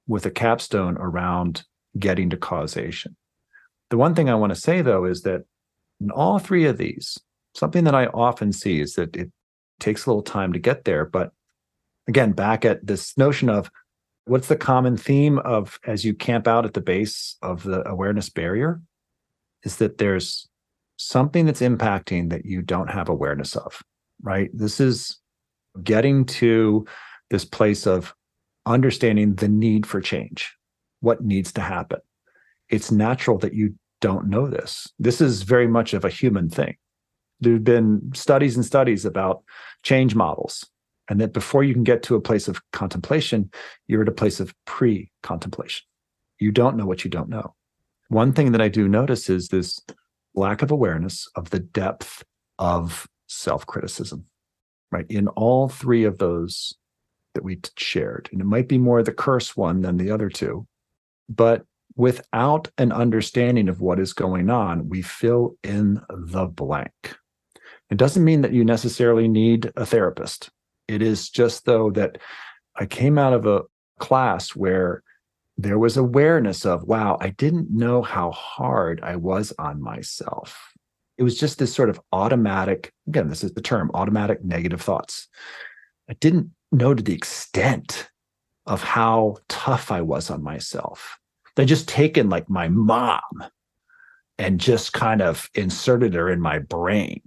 with 0.08 0.26
a 0.26 0.32
capstone 0.32 0.98
around 0.98 1.64
getting 1.98 2.30
to 2.30 2.38
causation. 2.38 3.16
The 3.90 3.98
one 3.98 4.16
thing 4.16 4.30
I 4.30 4.36
want 4.36 4.54
to 4.54 4.60
say, 4.60 4.82
though, 4.82 5.06
is 5.06 5.24
that 5.24 5.46
in 6.04 6.12
all 6.12 6.38
three 6.38 6.66
of 6.66 6.78
these, 6.78 7.18
something 7.56 7.86
that 7.86 7.96
I 7.96 8.08
often 8.08 8.52
see 8.52 8.82
is 8.82 8.96
that 8.96 9.16
it 9.16 9.32
takes 9.80 10.06
a 10.06 10.10
little 10.10 10.22
time 10.22 10.54
to 10.54 10.60
get 10.60 10.84
there. 10.84 11.06
But 11.06 11.32
again, 12.08 12.34
back 12.34 12.66
at 12.66 12.86
this 12.86 13.18
notion 13.18 13.50
of 13.50 13.72
what's 14.26 14.48
the 14.48 14.56
common 14.56 14.98
theme 14.98 15.40
of 15.40 15.80
as 15.86 16.04
you 16.04 16.14
camp 16.14 16.48
out 16.48 16.66
at 16.66 16.74
the 16.74 16.82
base 16.82 17.38
of 17.42 17.64
the 17.64 17.88
awareness 17.88 18.30
barrier 18.30 18.82
is 19.64 19.78
that 19.78 19.98
there's 19.98 20.48
something 20.98 21.46
that's 21.46 21.62
impacting 21.62 22.30
that 22.30 22.46
you 22.46 22.62
don't 22.62 22.90
have 22.90 23.10
awareness 23.10 23.56
of, 23.56 23.82
right? 24.22 24.50
This 24.54 24.80
is 24.80 25.18
getting 25.84 26.26
to 26.26 26.86
this 27.30 27.46
place 27.46 27.88
of 27.88 28.14
understanding 28.66 29.36
the 29.36 29.48
need 29.48 29.86
for 29.86 30.02
change, 30.02 30.54
what 31.00 31.24
needs 31.24 31.52
to 31.54 31.62
happen. 31.62 32.00
It's 32.70 32.92
natural 32.92 33.38
that 33.40 33.54
you 33.54 33.76
don't 34.04 34.28
know 34.28 34.48
this. 34.48 34.92
This 35.00 35.22
is 35.22 35.44
very 35.44 35.66
much 35.66 35.94
of 35.94 36.04
a 36.04 36.10
human 36.10 36.50
thing. 36.50 36.76
There 37.40 37.54
have 37.54 37.64
been 37.64 38.12
studies 38.14 38.58
and 38.58 38.66
studies 38.66 39.06
about 39.06 39.44
change 39.82 40.14
models, 40.14 40.66
and 41.10 41.22
that 41.22 41.32
before 41.32 41.64
you 41.64 41.74
can 41.74 41.86
get 41.86 42.04
to 42.04 42.16
a 42.16 42.22
place 42.22 42.50
of 42.50 42.62
contemplation, 42.74 43.50
you're 43.88 44.02
at 44.02 44.10
a 44.10 44.12
place 44.12 44.42
of 44.42 44.54
pre 44.66 45.10
contemplation. 45.22 45.86
You 46.38 46.52
don't 46.52 46.76
know 46.76 46.86
what 46.86 47.06
you 47.06 47.10
don't 47.10 47.30
know. 47.30 47.56
One 48.10 48.34
thing 48.34 48.52
that 48.52 48.62
I 48.62 48.68
do 48.68 48.90
notice 48.90 49.30
is 49.30 49.48
this 49.48 49.80
lack 50.36 50.62
of 50.62 50.70
awareness 50.70 51.26
of 51.38 51.52
the 51.52 51.60
depth 51.62 52.26
of 52.60 53.08
self 53.28 53.66
criticism, 53.66 54.26
right? 54.92 55.06
In 55.10 55.30
all 55.30 55.70
three 55.70 56.04
of 56.04 56.18
those 56.18 56.74
that 57.36 57.46
we 57.46 57.62
shared. 57.78 58.28
And 58.34 58.42
it 58.42 58.48
might 58.48 58.68
be 58.68 58.78
more 58.78 59.02
the 59.02 59.14
curse 59.14 59.56
one 59.56 59.80
than 59.80 59.96
the 59.96 60.12
other 60.12 60.28
two. 60.28 60.68
But 61.30 61.66
without 61.96 62.70
an 62.78 62.92
understanding 62.92 63.70
of 63.70 63.82
what 63.82 64.00
is 64.00 64.14
going 64.14 64.50
on, 64.50 64.90
we 64.90 65.02
fill 65.02 65.56
in 65.64 66.02
the 66.10 66.46
blank. 66.46 67.16
It 67.90 67.98
doesn't 67.98 68.24
mean 68.24 68.42
that 68.42 68.54
you 68.54 68.66
necessarily 68.66 69.28
need 69.28 69.72
a 69.76 69.86
therapist. 69.86 70.50
It 70.88 71.02
is 71.02 71.30
just, 71.30 71.66
though, 71.66 71.92
that 71.92 72.18
I 72.76 72.86
came 72.86 73.18
out 73.18 73.34
of 73.34 73.46
a 73.46 73.64
class 74.00 74.56
where 74.56 75.04
there 75.58 75.78
was 75.78 75.98
awareness 75.98 76.66
of, 76.66 76.84
wow, 76.84 77.18
I 77.22 77.30
didn't 77.30 77.70
know 77.70 78.02
how 78.02 78.32
hard 78.32 79.00
I 79.04 79.16
was 79.16 79.54
on 79.60 79.82
myself. 79.82 80.72
It 81.18 81.24
was 81.24 81.40
just 81.40 81.60
this 81.60 81.74
sort 81.74 81.92
of 81.92 82.02
automatic, 82.12 82.92
again, 83.08 83.30
this 83.30 83.44
is 83.44 83.54
the 83.54 83.62
term 83.62 83.92
automatic 83.94 84.44
negative 84.44 84.82
thoughts. 84.82 85.28
I 86.10 86.14
didn't 86.14 86.50
know 86.72 86.96
to 86.96 87.04
the 87.04 87.14
extent 87.14 88.10
of 88.66 88.82
how 88.82 89.38
tough 89.48 89.92
I 89.92 90.02
was 90.02 90.32
on 90.32 90.42
myself. 90.42 91.20
They 91.56 91.66
just 91.66 91.88
taken 91.88 92.30
like 92.30 92.50
my 92.50 92.68
mom 92.68 93.22
and 94.38 94.60
just 94.60 94.94
kind 94.94 95.22
of 95.22 95.50
inserted 95.54 96.14
her 96.16 96.30
in 96.30 96.42
my 96.42 96.60
brain, 96.60 97.22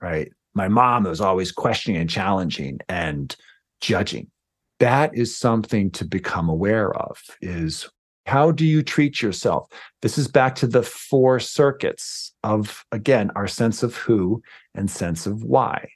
right? 0.00 0.30
My 0.54 0.68
mom 0.68 1.04
was 1.04 1.20
always 1.20 1.52
questioning 1.52 2.00
and 2.00 2.08
challenging 2.08 2.78
and 2.88 3.34
judging. 3.80 4.30
That 4.78 5.16
is 5.16 5.36
something 5.36 5.90
to 5.92 6.04
become 6.04 6.48
aware 6.48 6.94
of 6.94 7.18
is 7.40 7.88
how 8.26 8.50
do 8.50 8.64
you 8.64 8.82
treat 8.82 9.22
yourself? 9.22 9.68
This 10.02 10.18
is 10.18 10.28
back 10.28 10.54
to 10.56 10.66
the 10.66 10.82
four 10.82 11.40
circuits 11.40 12.32
of, 12.42 12.84
again, 12.92 13.30
our 13.36 13.46
sense 13.46 13.82
of 13.82 13.96
who 13.96 14.42
and 14.74 14.90
sense 14.90 15.26
of 15.26 15.42
why 15.42 15.88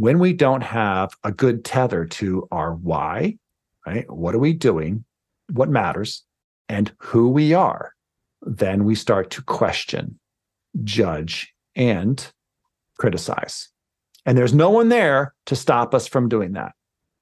when 0.00 0.18
we 0.18 0.32
don't 0.32 0.62
have 0.62 1.10
a 1.24 1.30
good 1.30 1.62
tether 1.62 2.06
to 2.06 2.48
our 2.50 2.72
why, 2.72 3.36
right? 3.86 4.10
What 4.10 4.34
are 4.34 4.38
we 4.38 4.54
doing? 4.54 5.04
What 5.52 5.68
matters? 5.68 6.24
And 6.70 6.92
who 6.98 7.28
we 7.28 7.52
are, 7.52 7.94
then 8.42 8.84
we 8.84 8.94
start 8.94 9.30
to 9.30 9.42
question, 9.42 10.20
judge, 10.84 11.52
and 11.74 12.24
criticize. 12.98 13.68
And 14.24 14.38
there's 14.38 14.54
no 14.54 14.70
one 14.70 14.88
there 14.88 15.34
to 15.46 15.56
stop 15.56 15.94
us 15.94 16.06
from 16.06 16.28
doing 16.28 16.52
that. 16.52 16.72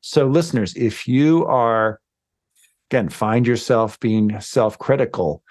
So, 0.01 0.27
listeners, 0.27 0.75
if 0.77 1.09
you 1.09 1.47
are, 1.47 2.01
again, 2.91 3.09
find 3.09 3.47
yourself 3.47 3.99
being 4.01 4.39
self 4.41 4.79
critical, 4.79 5.43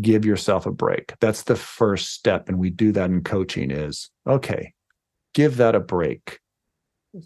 give 0.00 0.24
yourself 0.24 0.64
a 0.66 0.70
break. 0.70 1.14
That's 1.20 1.42
the 1.42 1.56
first 1.56 2.14
step. 2.14 2.48
And 2.48 2.58
we 2.58 2.70
do 2.70 2.92
that 2.92 3.10
in 3.10 3.22
coaching 3.24 3.70
is 3.70 4.10
okay, 4.26 4.74
give 5.34 5.56
that 5.56 5.74
a 5.74 5.80
break 5.80 6.38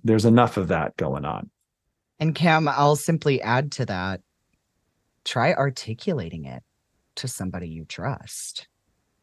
there's 0.02 0.24
enough 0.24 0.56
of 0.56 0.68
that 0.68 0.96
going 0.96 1.24
on. 1.24 1.50
And 2.18 2.34
Cam, 2.34 2.68
I'll 2.68 2.96
simply 2.96 3.42
add 3.42 3.72
to 3.72 3.86
that 3.86 4.20
try 5.24 5.52
articulating 5.52 6.44
it 6.44 6.62
to 7.16 7.28
somebody 7.28 7.68
you 7.68 7.84
trust. 7.84 8.68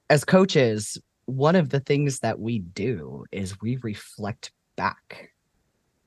As 0.09 0.25
coaches, 0.25 0.97
one 1.25 1.55
of 1.55 1.69
the 1.69 1.79
things 1.79 2.19
that 2.19 2.39
we 2.39 2.59
do 2.59 3.25
is 3.31 3.61
we 3.61 3.77
reflect 3.77 4.51
back 4.75 5.31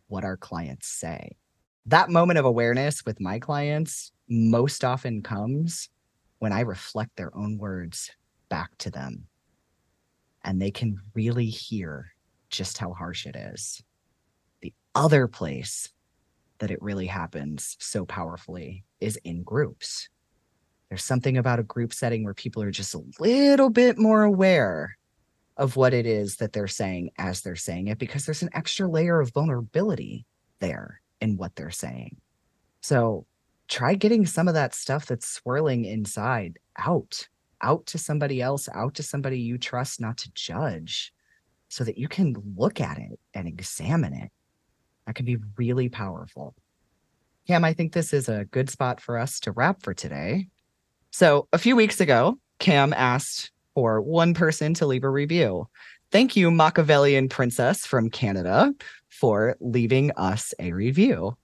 what 0.09 0.25
our 0.25 0.37
clients 0.37 0.89
say. 0.89 1.37
That 1.87 2.11
moment 2.11 2.39
of 2.39 2.45
awareness 2.45 3.05
with 3.05 3.21
my 3.21 3.39
clients 3.39 4.13
most 4.29 4.85
often 4.85 5.23
comes 5.23 5.89
when 6.39 6.53
I 6.53 6.61
reflect 6.61 7.17
their 7.17 7.35
own 7.37 7.59
words 7.59 8.11
back 8.49 8.77
to 8.79 8.91
them 8.91 9.27
and 10.45 10.61
they 10.61 10.71
can 10.71 10.99
really 11.15 11.47
hear 11.47 12.15
just 12.51 12.79
how 12.79 12.93
harsh 12.93 13.27
it 13.27 13.37
is 13.37 13.83
The 14.61 14.73
other 14.95 15.27
place 15.27 15.91
that 16.59 16.71
it 16.71 16.81
really 16.83 17.07
happens 17.07 17.77
so 17.81 18.05
powerfully 18.05 18.85
is 19.01 19.17
in 19.25 19.43
groups. 19.43 20.09
There's 20.89 21.05
something 21.05 21.37
about 21.37 21.59
a 21.59 21.65
group 21.65 21.93
setting 21.93 22.25
where 22.25 22.35
people 22.35 22.63
are 22.63 22.71
just 22.71 22.95
a 22.95 23.03
little 23.19 23.71
bit 23.71 23.99
more 23.99 24.23
aware 24.23 24.97
of 25.57 25.77
what 25.77 25.95
it 25.95 26.07
is 26.07 26.37
that 26.37 26.53
they're 26.53 26.67
saying 26.67 27.11
as 27.19 27.41
they're 27.41 27.57
saying 27.57 27.89
it 27.89 27.99
because 27.99 28.27
there's 28.27 28.43
an 28.43 28.51
extra 28.53 28.89
layer 28.89 29.21
of 29.21 29.33
vulnerability 29.33 30.27
there 30.61 31.01
in 31.21 31.37
what 31.37 31.55
they're 31.57 31.71
saying. 31.71 32.17
So 32.81 33.27
try 33.69 33.95
getting 33.95 34.27
some 34.27 34.49
of 34.49 34.55
that 34.55 34.75
stuff 34.75 35.07
that's 35.07 35.27
swirling 35.27 35.85
inside 35.85 36.59
out, 36.79 37.29
out 37.63 37.87
to 37.87 37.99
somebody 37.99 38.43
else, 38.43 38.69
out 38.75 38.95
to 38.95 39.03
somebody 39.03 39.39
you 39.39 39.59
trust 39.59 40.01
not 40.01 40.19
to 40.19 40.33
judge 40.35 41.13
so 41.69 41.83
that 41.85 41.99
you 41.99 42.09
can 42.09 42.37
look 42.57 42.81
at 42.81 42.99
it 42.99 43.19
and 43.33 43.49
examine 43.49 44.13
it 44.13 44.31
that 45.07 45.15
can 45.15 45.27
be 45.27 45.39
really 45.57 45.89
powerful. 45.89 46.55
Cam, 47.47 47.65
I 47.65 47.75
think 47.75 47.93
this 47.93 48.13
is 48.13 48.29
a 48.29 48.47
good 48.47 48.71
spot 48.71 49.01
for 49.01 49.19
us 49.19 49.39
to 49.41 49.53
wrap 49.53 49.83
for 49.83 49.93
today. 49.93 50.49
So, 51.11 51.47
a 51.53 51.59
few 51.59 51.77
weeks 51.77 52.01
ago, 52.01 52.39
Cam 52.59 52.93
asked 52.93 53.51
for 53.75 54.01
one 54.01 54.35
person 54.35 54.75
to 54.75 54.87
leave 54.87 55.05
a 55.05 55.11
review. 55.11 55.69
Thank 56.11 56.37
you, 56.37 56.51
Machiavellian 56.51 57.29
Princess 57.29 57.85
from 57.85 58.09
Canada, 58.09 58.73
for 59.09 59.57
leaving 59.61 60.13
us 60.13 60.55
a 60.59 60.73
review. 60.73 61.37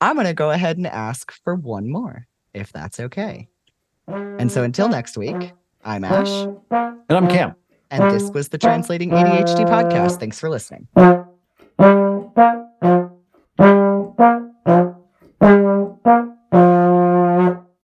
I'm 0.00 0.16
going 0.16 0.26
to 0.26 0.34
go 0.34 0.50
ahead 0.50 0.76
and 0.76 0.86
ask 0.86 1.32
for 1.44 1.54
one 1.54 1.88
more, 1.88 2.26
if 2.54 2.72
that's 2.72 3.00
okay. 3.00 3.48
And 4.06 4.50
so 4.50 4.62
until 4.62 4.88
next 4.88 5.16
week, 5.16 5.52
I'm 5.84 6.04
Ash. 6.04 6.46
And 6.70 7.02
I'm 7.10 7.28
Cam. 7.28 7.54
And 7.90 8.10
this 8.10 8.30
was 8.30 8.48
the 8.48 8.58
Translating 8.58 9.10
ADHD 9.10 9.66
podcast. 9.66 10.18
Thanks 10.18 10.40
for 10.40 10.48
listening. 10.48 10.88